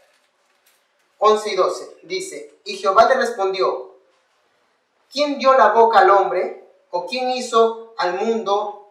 11 1.18 1.50
y 1.50 1.56
12. 1.56 1.96
Dice, 2.02 2.54
y 2.66 2.76
Jehová 2.76 3.08
le 3.08 3.14
respondió, 3.14 3.94
¿quién 5.10 5.38
dio 5.38 5.54
la 5.54 5.68
boca 5.68 6.00
al 6.00 6.10
hombre? 6.10 6.68
¿O 6.90 7.06
quién 7.06 7.30
hizo 7.30 7.94
al 7.96 8.12
mundo, 8.14 8.90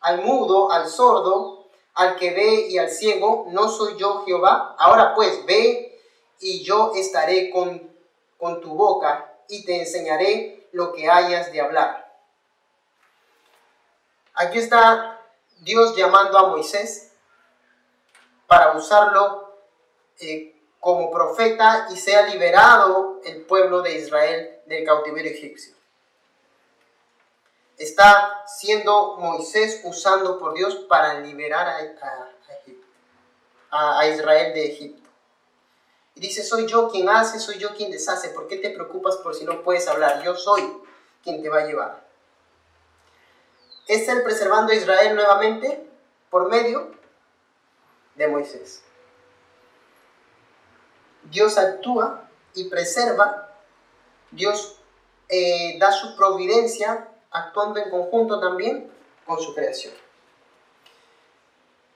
al 0.00 0.20
mudo, 0.20 0.70
al 0.70 0.86
sordo, 0.86 1.64
al 1.94 2.16
que 2.16 2.30
ve 2.32 2.68
y 2.68 2.76
al 2.76 2.90
ciego? 2.90 3.46
¿No 3.48 3.70
soy 3.70 3.96
yo 3.96 4.22
Jehová? 4.26 4.76
Ahora 4.78 5.14
pues, 5.14 5.46
ve 5.46 5.83
y 6.44 6.62
yo 6.62 6.92
estaré 6.94 7.48
con, 7.48 7.90
con 8.36 8.60
tu 8.60 8.74
boca 8.74 9.32
y 9.48 9.64
te 9.64 9.80
enseñaré 9.80 10.68
lo 10.72 10.92
que 10.92 11.08
hayas 11.08 11.50
de 11.50 11.62
hablar. 11.62 12.14
Aquí 14.34 14.58
está 14.58 15.22
Dios 15.60 15.96
llamando 15.96 16.36
a 16.36 16.48
Moisés 16.48 17.12
para 18.46 18.72
usarlo 18.76 19.54
eh, 20.20 20.54
como 20.80 21.10
profeta 21.10 21.86
y 21.90 21.96
sea 21.96 22.26
liberado 22.26 23.22
el 23.24 23.46
pueblo 23.46 23.80
de 23.80 23.94
Israel 23.94 24.60
del 24.66 24.84
cautiverio 24.84 25.32
egipcio. 25.32 25.72
Está 27.78 28.44
siendo 28.46 29.16
Moisés 29.16 29.80
usando 29.84 30.38
por 30.38 30.52
Dios 30.52 30.74
para 30.90 31.20
liberar 31.20 31.68
a, 33.70 33.98
a 33.98 34.06
Israel 34.08 34.52
de 34.52 34.66
Egipto. 34.66 35.03
Y 36.14 36.20
dice, 36.20 36.44
soy 36.44 36.66
yo 36.66 36.88
quien 36.88 37.08
hace, 37.08 37.40
soy 37.40 37.58
yo 37.58 37.74
quien 37.74 37.90
deshace. 37.90 38.28
¿Por 38.30 38.46
qué 38.46 38.58
te 38.58 38.70
preocupas 38.70 39.16
por 39.16 39.34
si 39.34 39.44
no 39.44 39.62
puedes 39.62 39.88
hablar? 39.88 40.22
Yo 40.22 40.36
soy 40.36 40.62
quien 41.22 41.42
te 41.42 41.48
va 41.48 41.60
a 41.60 41.66
llevar. 41.66 42.04
Es 43.86 44.08
el 44.08 44.22
preservando 44.22 44.72
a 44.72 44.76
Israel 44.76 45.14
nuevamente 45.14 45.86
por 46.30 46.48
medio 46.48 46.92
de 48.14 48.28
Moisés. 48.28 48.82
Dios 51.24 51.58
actúa 51.58 52.28
y 52.54 52.68
preserva, 52.68 53.50
Dios 54.30 54.76
eh, 55.28 55.76
da 55.78 55.90
su 55.90 56.16
providencia 56.16 57.08
actuando 57.30 57.80
en 57.80 57.90
conjunto 57.90 58.40
también 58.40 58.90
con 59.26 59.40
su 59.40 59.54
creación. 59.54 59.94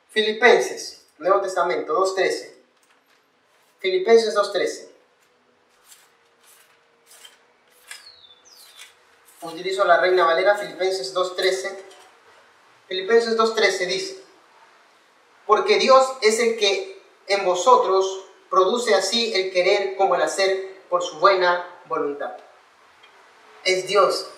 Filipenses, 0.08 1.06
Nuevo 1.18 1.40
Testamento 1.40 1.96
2.13. 1.96 2.57
Filipenses 3.80 4.34
2.13. 4.34 4.88
Utilizo 9.42 9.84
la 9.84 10.00
Reina 10.00 10.24
Valera, 10.24 10.56
Filipenses 10.56 11.14
2.13. 11.14 11.76
Filipenses 12.88 13.36
2.13 13.36 13.86
dice, 13.86 14.22
porque 15.46 15.78
Dios 15.78 16.04
es 16.22 16.40
el 16.40 16.58
que 16.58 17.00
en 17.26 17.44
vosotros 17.44 18.24
produce 18.50 18.94
así 18.94 19.32
el 19.34 19.52
querer 19.52 19.96
como 19.96 20.14
el 20.14 20.22
hacer 20.22 20.78
por 20.88 21.02
su 21.02 21.18
buena 21.18 21.66
voluntad. 21.86 22.36
Es 23.64 23.86
Dios 23.86 24.28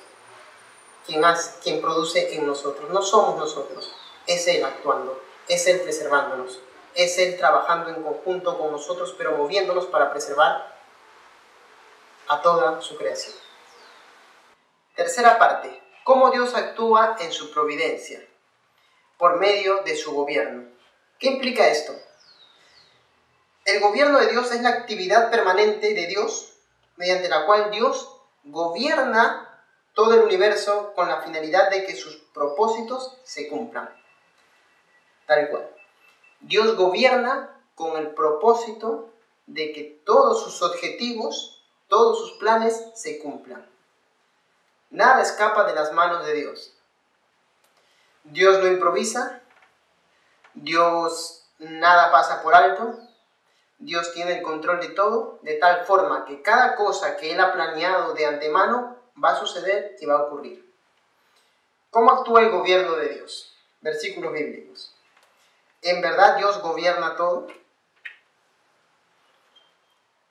quien, 1.07 1.25
hace, 1.25 1.53
quien 1.63 1.81
produce 1.81 2.35
en 2.35 2.47
nosotros, 2.47 2.91
no 2.91 3.03
somos 3.03 3.37
nosotros, 3.37 3.93
es 4.27 4.47
Él 4.49 4.65
actuando, 4.65 5.21
es 5.49 5.67
Él 5.67 5.81
preservándonos, 5.81 6.59
es 6.95 7.19
Él 7.19 7.37
trabajando 7.37 7.91
en 7.91 8.03
conjunto 8.03 8.59
con 8.59 8.73
nosotros, 8.73 9.15
pero 9.17 9.37
moviéndonos 9.37 9.87
para 9.87 10.11
preservar 10.11 10.75
a 12.29 12.43
toda 12.43 12.81
su 12.81 12.97
creación. 12.97 13.35
Tercera 14.95 15.39
parte, 15.39 15.83
cómo 16.05 16.31
Dios 16.31 16.55
actúa 16.55 17.17
en 17.21 17.33
su 17.33 17.53
providencia 17.53 18.21
por 19.19 19.39
medio 19.39 19.83
de 19.83 19.97
su 19.97 20.13
gobierno. 20.13 20.69
¿Qué 21.19 21.29
implica 21.29 21.69
esto? 21.69 21.93
El 23.65 23.81
gobierno 23.81 24.19
de 24.19 24.29
Dios 24.29 24.51
es 24.53 24.63
la 24.63 24.71
actividad 24.71 25.31
permanente 25.31 25.95
de 25.95 26.07
Dios 26.07 26.55
mediante 26.97 27.29
la 27.29 27.47
cual 27.47 27.71
Dios 27.71 28.17
gobierna 28.45 29.65
todo 29.95 30.15
el 30.15 30.21
universo 30.21 30.93
con 30.95 31.09
la 31.09 31.21
finalidad 31.21 31.71
de 31.71 31.85
que 31.85 31.95
sus 31.95 32.17
propósitos 32.33 33.19
se 33.25 33.49
cumplan. 33.49 33.89
Tal 35.27 35.49
cual. 35.49 35.80
Dios 36.41 36.77
gobierna 36.77 37.57
con 37.75 37.97
el 37.97 38.09
propósito 38.09 39.11
de 39.47 39.73
que 39.73 40.01
todos 40.05 40.43
sus 40.43 40.63
objetivos, 40.63 41.65
todos 41.89 42.19
sus 42.19 42.39
planes 42.39 42.83
se 42.95 43.19
cumplan. 43.19 43.67
Nada 44.91 45.23
escapa 45.23 45.65
de 45.65 45.75
las 45.75 45.93
manos 45.93 46.25
de 46.25 46.35
Dios. 46.35 46.73
Dios 48.25 48.59
no 48.61 48.67
improvisa, 48.67 49.43
Dios 50.55 51.47
nada 51.59 52.11
pasa 52.11 52.43
por 52.43 52.55
alto, 52.55 52.99
Dios 53.79 54.13
tiene 54.13 54.39
el 54.39 54.43
control 54.43 54.81
de 54.81 54.89
todo, 54.89 55.39
de 55.43 55.55
tal 55.55 55.85
forma 55.85 56.27
que 56.27 56.43
cada 56.43 56.77
cosa 56.77 57.17
que 57.17 57.33
Él 57.33 57.41
ha 57.41 57.53
planeado 57.53 58.13
de 58.15 58.27
antemano 58.27 58.97
va 59.23 59.31
a 59.31 59.39
suceder 59.39 59.97
y 60.01 60.07
va 60.07 60.15
a 60.15 60.23
ocurrir. 60.25 60.71
¿Cómo 61.91 62.11
actúa 62.13 62.43
el 62.43 62.51
gobierno 62.51 62.97
de 62.97 63.09
Dios? 63.09 63.57
Versículos 63.81 64.33
bíblicos. 64.33 64.95
¿En 65.83 66.03
verdad 66.03 66.37
Dios 66.37 66.61
gobierna 66.61 67.17
todo? 67.17 67.47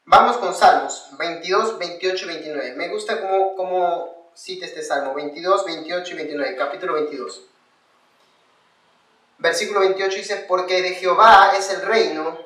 Vamos 0.05 0.37
con 0.37 0.53
Salmos 0.53 1.07
22, 1.17 1.79
28 1.79 2.25
y 2.25 2.27
29. 2.27 2.73
Me 2.75 2.89
gusta 2.89 3.19
cómo, 3.19 3.55
cómo 3.55 4.31
cita 4.35 4.65
este 4.65 4.83
Salmo. 4.83 5.15
22, 5.15 5.65
28 5.65 6.13
y 6.13 6.17
29, 6.17 6.55
capítulo 6.55 6.93
22. 6.93 7.41
Versículo 9.39 9.79
28 9.79 10.17
dice, 10.17 10.45
porque 10.47 10.81
de 10.81 10.91
Jehová 10.91 11.53
es 11.57 11.71
el 11.71 11.81
reino 11.81 12.37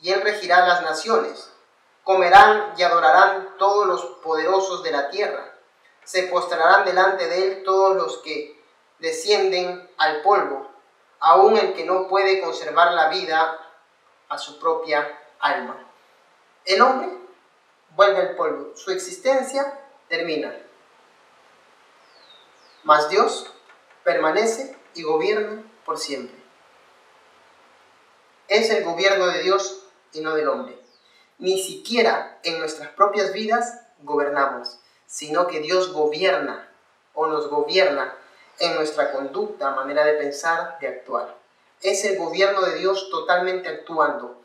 y 0.00 0.10
él 0.10 0.20
regirá 0.20 0.66
las 0.66 0.82
naciones. 0.82 1.50
Comerán 2.02 2.74
y 2.76 2.82
adorarán 2.82 3.56
todos 3.58 3.86
los 3.86 4.04
poderosos 4.22 4.82
de 4.82 4.90
la 4.90 5.08
tierra. 5.08 5.54
Se 6.04 6.24
postrarán 6.24 6.84
delante 6.84 7.26
de 7.26 7.42
él 7.42 7.62
todos 7.64 7.96
los 7.96 8.18
que 8.18 8.62
descienden 8.98 9.88
al 9.96 10.20
polvo, 10.22 10.73
aun 11.20 11.56
el 11.56 11.74
que 11.74 11.84
no 11.84 12.08
puede 12.08 12.40
conservar 12.40 12.92
la 12.92 13.08
vida 13.08 13.58
a 14.28 14.38
su 14.38 14.58
propia 14.58 15.18
alma. 15.38 15.76
El 16.64 16.82
hombre 16.82 17.08
vuelve 17.90 18.20
al 18.20 18.36
polvo, 18.36 18.76
su 18.76 18.90
existencia 18.90 19.80
termina. 20.08 20.54
Mas 22.82 23.08
Dios 23.08 23.50
permanece 24.02 24.76
y 24.94 25.02
gobierna 25.02 25.62
por 25.84 25.98
siempre. 25.98 26.36
Es 28.48 28.70
el 28.70 28.84
gobierno 28.84 29.26
de 29.26 29.42
Dios 29.42 29.86
y 30.12 30.20
no 30.20 30.34
del 30.34 30.48
hombre. 30.48 30.78
Ni 31.38 31.62
siquiera 31.62 32.38
en 32.42 32.58
nuestras 32.58 32.90
propias 32.90 33.32
vidas 33.32 33.80
gobernamos, 34.00 34.78
sino 35.06 35.46
que 35.46 35.60
Dios 35.60 35.92
gobierna 35.92 36.70
o 37.14 37.26
nos 37.26 37.48
gobierna 37.48 38.14
en 38.58 38.74
nuestra 38.76 39.12
conducta, 39.12 39.70
manera 39.70 40.04
de 40.04 40.14
pensar, 40.14 40.78
de 40.80 40.88
actuar. 40.88 41.34
Es 41.80 42.04
el 42.04 42.18
gobierno 42.18 42.62
de 42.62 42.76
Dios 42.76 43.08
totalmente 43.10 43.68
actuando. 43.68 44.40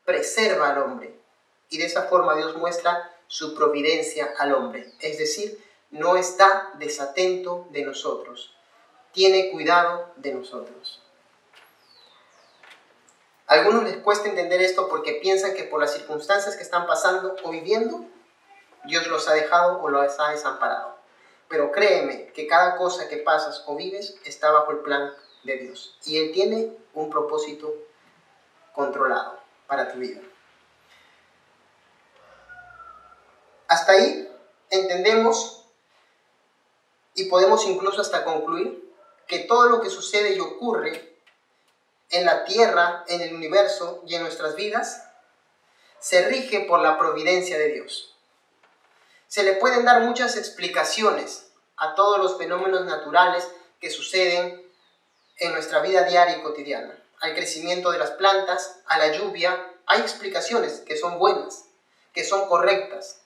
preserva 0.04 0.70
al 0.70 0.82
hombre. 0.82 1.18
Y 1.70 1.78
de 1.78 1.86
esa 1.86 2.04
forma 2.04 2.34
Dios 2.34 2.56
muestra 2.56 3.10
su 3.32 3.54
providencia 3.54 4.34
al 4.38 4.52
hombre. 4.52 4.92
Es 5.00 5.16
decir, 5.16 5.58
no 5.90 6.18
está 6.18 6.70
desatento 6.74 7.66
de 7.70 7.82
nosotros. 7.82 8.54
Tiene 9.12 9.50
cuidado 9.50 10.12
de 10.16 10.34
nosotros. 10.34 11.00
A 13.46 13.54
algunos 13.54 13.84
les 13.84 13.96
cuesta 13.96 14.28
entender 14.28 14.60
esto 14.60 14.86
porque 14.86 15.14
piensan 15.14 15.54
que 15.54 15.64
por 15.64 15.80
las 15.80 15.94
circunstancias 15.94 16.56
que 16.56 16.62
están 16.62 16.86
pasando 16.86 17.34
o 17.42 17.50
viviendo, 17.50 18.04
Dios 18.84 19.06
los 19.06 19.26
ha 19.30 19.32
dejado 19.32 19.80
o 19.80 19.88
los 19.88 20.20
ha 20.20 20.32
desamparado. 20.32 20.98
Pero 21.48 21.72
créeme 21.72 22.32
que 22.34 22.46
cada 22.46 22.76
cosa 22.76 23.08
que 23.08 23.16
pasas 23.16 23.64
o 23.66 23.76
vives 23.76 24.14
está 24.26 24.50
bajo 24.50 24.72
el 24.72 24.80
plan 24.80 25.10
de 25.44 25.56
Dios. 25.56 25.96
Y 26.04 26.18
Él 26.18 26.32
tiene 26.32 26.76
un 26.92 27.08
propósito 27.08 27.72
controlado 28.74 29.40
para 29.66 29.90
tu 29.90 29.98
vida. 30.00 30.20
Hasta 33.72 33.92
ahí 33.92 34.28
entendemos 34.68 35.64
y 37.14 37.24
podemos 37.24 37.64
incluso 37.64 38.02
hasta 38.02 38.22
concluir 38.22 38.92
que 39.26 39.38
todo 39.38 39.70
lo 39.70 39.80
que 39.80 39.88
sucede 39.88 40.34
y 40.34 40.40
ocurre 40.40 41.16
en 42.10 42.26
la 42.26 42.44
tierra, 42.44 43.02
en 43.08 43.22
el 43.22 43.34
universo 43.34 44.02
y 44.06 44.14
en 44.14 44.24
nuestras 44.24 44.56
vidas 44.56 45.08
se 46.00 46.28
rige 46.28 46.66
por 46.68 46.80
la 46.80 46.98
providencia 46.98 47.56
de 47.56 47.68
Dios. 47.68 48.14
Se 49.26 49.42
le 49.42 49.54
pueden 49.54 49.86
dar 49.86 50.02
muchas 50.02 50.36
explicaciones 50.36 51.50
a 51.78 51.94
todos 51.94 52.18
los 52.18 52.36
fenómenos 52.36 52.84
naturales 52.84 53.48
que 53.80 53.88
suceden 53.88 54.70
en 55.38 55.52
nuestra 55.52 55.80
vida 55.80 56.02
diaria 56.02 56.36
y 56.36 56.42
cotidiana. 56.42 57.02
Al 57.22 57.34
crecimiento 57.34 57.90
de 57.90 57.98
las 57.98 58.10
plantas, 58.10 58.80
a 58.84 58.98
la 58.98 59.12
lluvia, 59.12 59.66
hay 59.86 60.02
explicaciones 60.02 60.80
que 60.80 60.98
son 60.98 61.18
buenas, 61.18 61.64
que 62.12 62.22
son 62.22 62.46
correctas, 62.48 63.21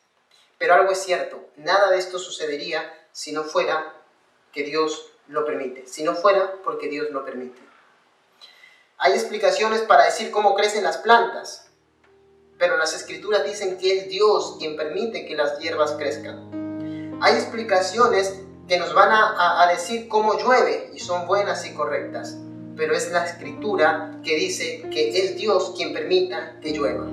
pero 0.58 0.74
algo 0.74 0.92
es 0.92 1.02
cierto, 1.02 1.50
nada 1.56 1.90
de 1.90 1.98
esto 1.98 2.18
sucedería 2.18 2.82
si 3.12 3.32
no 3.32 3.44
fuera 3.44 3.94
que 4.52 4.62
Dios 4.62 5.12
lo 5.28 5.44
permite, 5.44 5.86
si 5.86 6.02
no 6.02 6.14
fuera 6.14 6.54
porque 6.64 6.88
Dios 6.88 7.10
lo 7.10 7.24
permite. 7.24 7.60
Hay 8.98 9.12
explicaciones 9.12 9.82
para 9.82 10.04
decir 10.04 10.30
cómo 10.30 10.54
crecen 10.54 10.84
las 10.84 10.98
plantas, 10.98 11.68
pero 12.58 12.78
las 12.78 12.94
escrituras 12.94 13.44
dicen 13.44 13.76
que 13.78 13.98
es 13.98 14.08
Dios 14.08 14.56
quien 14.58 14.76
permite 14.76 15.26
que 15.26 15.36
las 15.36 15.58
hierbas 15.58 15.92
crezcan. 15.92 17.18
Hay 17.20 17.34
explicaciones 17.34 18.40
que 18.68 18.78
nos 18.78 18.94
van 18.94 19.10
a, 19.12 19.66
decir 19.70 20.08
cómo 20.08 20.38
llueve 20.38 20.90
y 20.94 20.98
son 20.98 21.26
buenas 21.26 21.66
y 21.66 21.74
correctas, 21.74 22.36
pero 22.76 22.94
es 22.94 23.10
la 23.12 23.24
escritura 23.24 24.20
que 24.24 24.36
dice 24.36 24.82
que 24.90 25.18
es 25.18 25.36
Dios 25.36 25.74
quien 25.76 25.92
permita 25.92 26.58
que 26.60 26.72
llueva. 26.72 27.06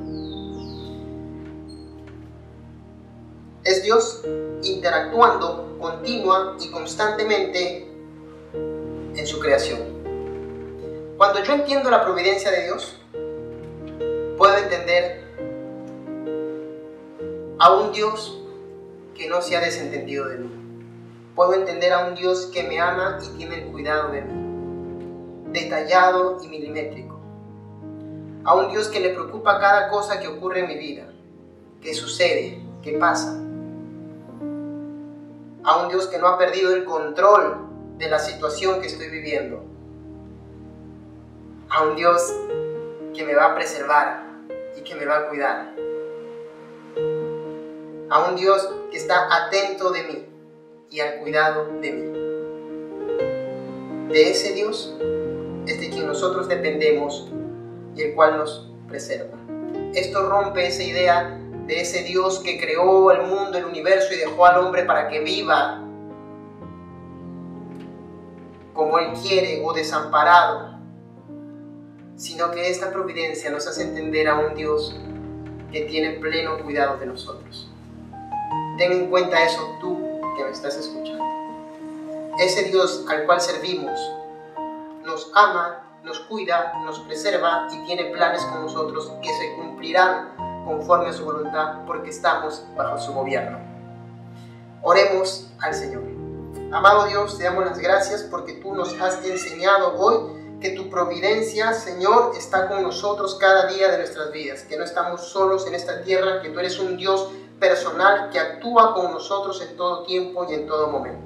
Dios 3.84 4.24
interactuando 4.64 5.78
continua 5.80 6.56
y 6.60 6.72
constantemente 6.72 7.86
en 8.54 9.28
su 9.28 9.40
creación. 9.40 9.82
Cuando 11.18 11.44
yo 11.44 11.54
entiendo 11.54 11.92
la 11.92 12.04
providencia 12.04 12.50
de 12.50 12.64
Dios, 12.64 12.98
puedo 14.38 14.58
entender 14.58 15.22
a 17.60 17.74
un 17.74 17.92
Dios 17.92 18.42
que 19.14 19.28
no 19.28 19.42
se 19.42 19.58
ha 19.58 19.60
desentendido 19.60 20.30
de 20.30 20.38
mí. 20.38 20.50
Puedo 21.36 21.54
entender 21.54 21.92
a 21.94 22.08
un 22.08 22.16
Dios 22.16 22.50
que 22.54 22.64
me 22.64 22.80
ama 22.80 23.20
y 23.22 23.38
tiene 23.38 23.64
el 23.64 23.72
cuidado 23.72 24.12
de 24.12 24.22
mí, 24.22 25.52
detallado 25.52 26.40
y 26.42 26.48
milimétrico. 26.48 27.20
A 28.46 28.56
un 28.56 28.70
Dios 28.70 28.88
que 28.88 29.00
le 29.00 29.10
preocupa 29.10 29.60
cada 29.60 29.90
cosa 29.90 30.20
que 30.20 30.28
ocurre 30.28 30.62
en 30.62 30.68
mi 30.68 30.78
vida, 30.78 31.08
que 31.82 31.94
sucede, 31.94 32.62
que 32.82 32.94
pasa 32.94 33.44
a 35.64 35.78
un 35.78 35.90
Dios 35.90 36.08
que 36.08 36.18
no 36.18 36.28
ha 36.28 36.38
perdido 36.38 36.74
el 36.74 36.84
control 36.84 37.70
de 37.98 38.10
la 38.10 38.20
situación 38.20 38.82
que 38.82 38.88
estoy 38.88 39.10
viviendo, 39.10 39.64
a 41.70 41.84
un 41.84 41.96
Dios 41.96 42.34
que 43.16 43.24
me 43.24 43.34
va 43.36 43.46
a 43.46 43.56
preservar 43.56 44.24
y 44.78 44.82
que 44.82 44.96
me 44.96 45.06
va 45.06 45.18
a 45.20 45.30
cuidar, 45.30 45.74
a 48.10 48.30
un 48.30 48.36
Dios 48.36 48.70
que 48.92 48.98
está 48.98 49.46
atento 49.46 49.92
de 49.92 50.04
mí 50.04 50.26
y 50.90 51.00
al 51.00 51.20
cuidado 51.20 51.66
de 51.82 51.92
mí. 51.92 52.14
De 54.14 54.30
ese 54.30 54.54
Dios 54.54 54.96
es 55.66 55.80
de 55.80 55.90
quien 55.90 56.08
nosotros 56.08 56.48
dependemos 56.48 57.32
y 57.96 58.02
el 58.02 58.14
cual 58.14 58.38
nos 58.38 58.70
preserva. 58.88 59.38
Esto 59.94 60.28
rompe 60.28 60.68
esa 60.68 60.84
idea 60.84 61.40
de 61.66 61.82
ese 61.82 62.04
Dios 62.04 62.40
que 62.40 62.60
creó 62.60 63.12
el 63.12 63.24
mundo, 63.24 63.58
el 63.58 63.66
universo 63.66 64.14
y 64.14 64.18
dejó 64.18 64.46
al 64.46 64.60
hombre 64.60 64.84
para 64.84 65.08
que 65.08 65.22
viva 65.22 65.80
como 68.74 68.98
Él 68.98 69.14
quiere 69.22 69.62
o 69.64 69.72
desamparado, 69.72 70.80
sino 72.16 72.52
que 72.52 72.70
esta 72.70 72.92
providencia 72.92 73.50
nos 73.52 73.68
hace 73.68 73.84
entender 73.84 74.28
a 74.28 74.40
un 74.40 74.56
Dios 74.56 74.96
que 75.72 75.82
tiene 75.82 76.12
pleno 76.20 76.58
cuidado 76.60 76.98
de 76.98 77.06
nosotros. 77.06 77.70
Ten 78.78 78.92
en 78.92 79.10
cuenta 79.10 79.44
eso 79.44 79.78
tú 79.80 79.98
que 80.36 80.44
me 80.44 80.52
estás 80.52 80.76
escuchando. 80.78 81.24
Ese 82.40 82.64
Dios 82.64 83.06
al 83.08 83.26
cual 83.26 83.40
servimos 83.40 84.00
nos 85.04 85.32
ama, 85.36 85.84
nos 86.04 86.20
cuida, 86.22 86.74
nos 86.84 87.00
preserva 87.02 87.68
y 87.72 87.86
tiene 87.86 88.06
planes 88.06 88.44
con 88.46 88.64
nosotros 88.64 89.12
que 89.22 89.30
se 89.30 89.56
cumplirán 89.56 90.43
conforme 90.66 91.10
a 91.10 91.14
su 91.14 91.26
voluntad, 91.26 91.86
porque 91.86 92.10
estamos 92.10 92.64
bajo 92.76 93.00
su 93.00 93.14
gobierno. 93.14 93.60
Oremos 94.82 95.50
al 95.62 95.74
Señor. 95.74 96.04
Amado 96.72 97.06
Dios, 97.06 97.38
te 97.38 97.44
damos 97.44 97.66
las 97.66 97.78
gracias 97.78 98.24
porque 98.24 98.54
tú 98.54 98.74
nos 98.74 99.00
has 99.00 99.24
enseñado 99.26 99.96
hoy 99.98 100.60
que 100.60 100.72
tu 100.72 100.90
providencia, 100.90 101.74
Señor, 101.74 102.32
está 102.38 102.68
con 102.68 102.84
nosotros 102.84 103.36
cada 103.36 103.68
día 103.68 103.92
de 103.92 103.98
nuestras 103.98 104.32
vidas, 104.32 104.64
que 104.64 104.78
no 104.78 104.84
estamos 104.84 105.22
solos 105.28 105.68
en 105.68 105.76
esta 105.76 106.02
tierra, 106.02 106.42
que 106.42 106.50
tú 106.50 106.60
eres 106.60 106.80
un 106.80 106.98
Dios 106.98 107.30
personal 107.60 108.30
que 108.30 108.40
actúa 108.40 108.94
con 108.94 109.12
nosotros 109.12 109.62
en 109.62 109.76
todo 109.78 110.04
tiempo 110.04 110.46
y 110.50 110.54
en 110.54 110.68
todo 110.68 110.88
momento. 110.88 111.20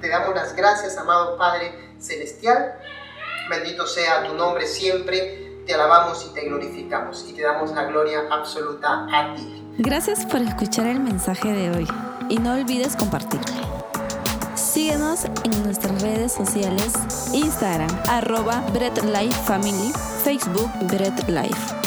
Te 0.00 0.08
damos 0.08 0.34
las 0.34 0.54
gracias, 0.54 0.96
amado 0.96 1.36
Padre 1.36 1.94
Celestial. 1.98 2.78
Bendito 3.50 3.86
sea 3.86 4.26
tu 4.26 4.34
nombre 4.34 4.66
siempre 4.66 5.45
te 5.66 5.74
alabamos 5.74 6.24
y 6.24 6.32
te 6.32 6.44
glorificamos 6.46 7.26
y 7.28 7.32
te 7.32 7.42
damos 7.42 7.72
la 7.72 7.84
gloria 7.84 8.20
absoluta 8.30 9.06
a 9.12 9.34
ti. 9.34 9.64
Gracias 9.78 10.24
por 10.24 10.40
escuchar 10.40 10.86
el 10.86 11.00
mensaje 11.00 11.52
de 11.52 11.70
hoy 11.70 11.88
y 12.28 12.38
no 12.38 12.54
olvides 12.54 12.96
compartirlo. 12.96 13.66
Síguenos 14.54 15.24
en 15.24 15.62
nuestras 15.64 16.00
redes 16.00 16.32
sociales, 16.32 16.94
Instagram, 17.32 17.90
arroba 18.08 18.62
Bread 18.72 19.02
Life 19.04 19.42
Family, 19.44 19.92
Facebook 20.22 20.70
Bread 20.88 21.28
Life. 21.28 21.85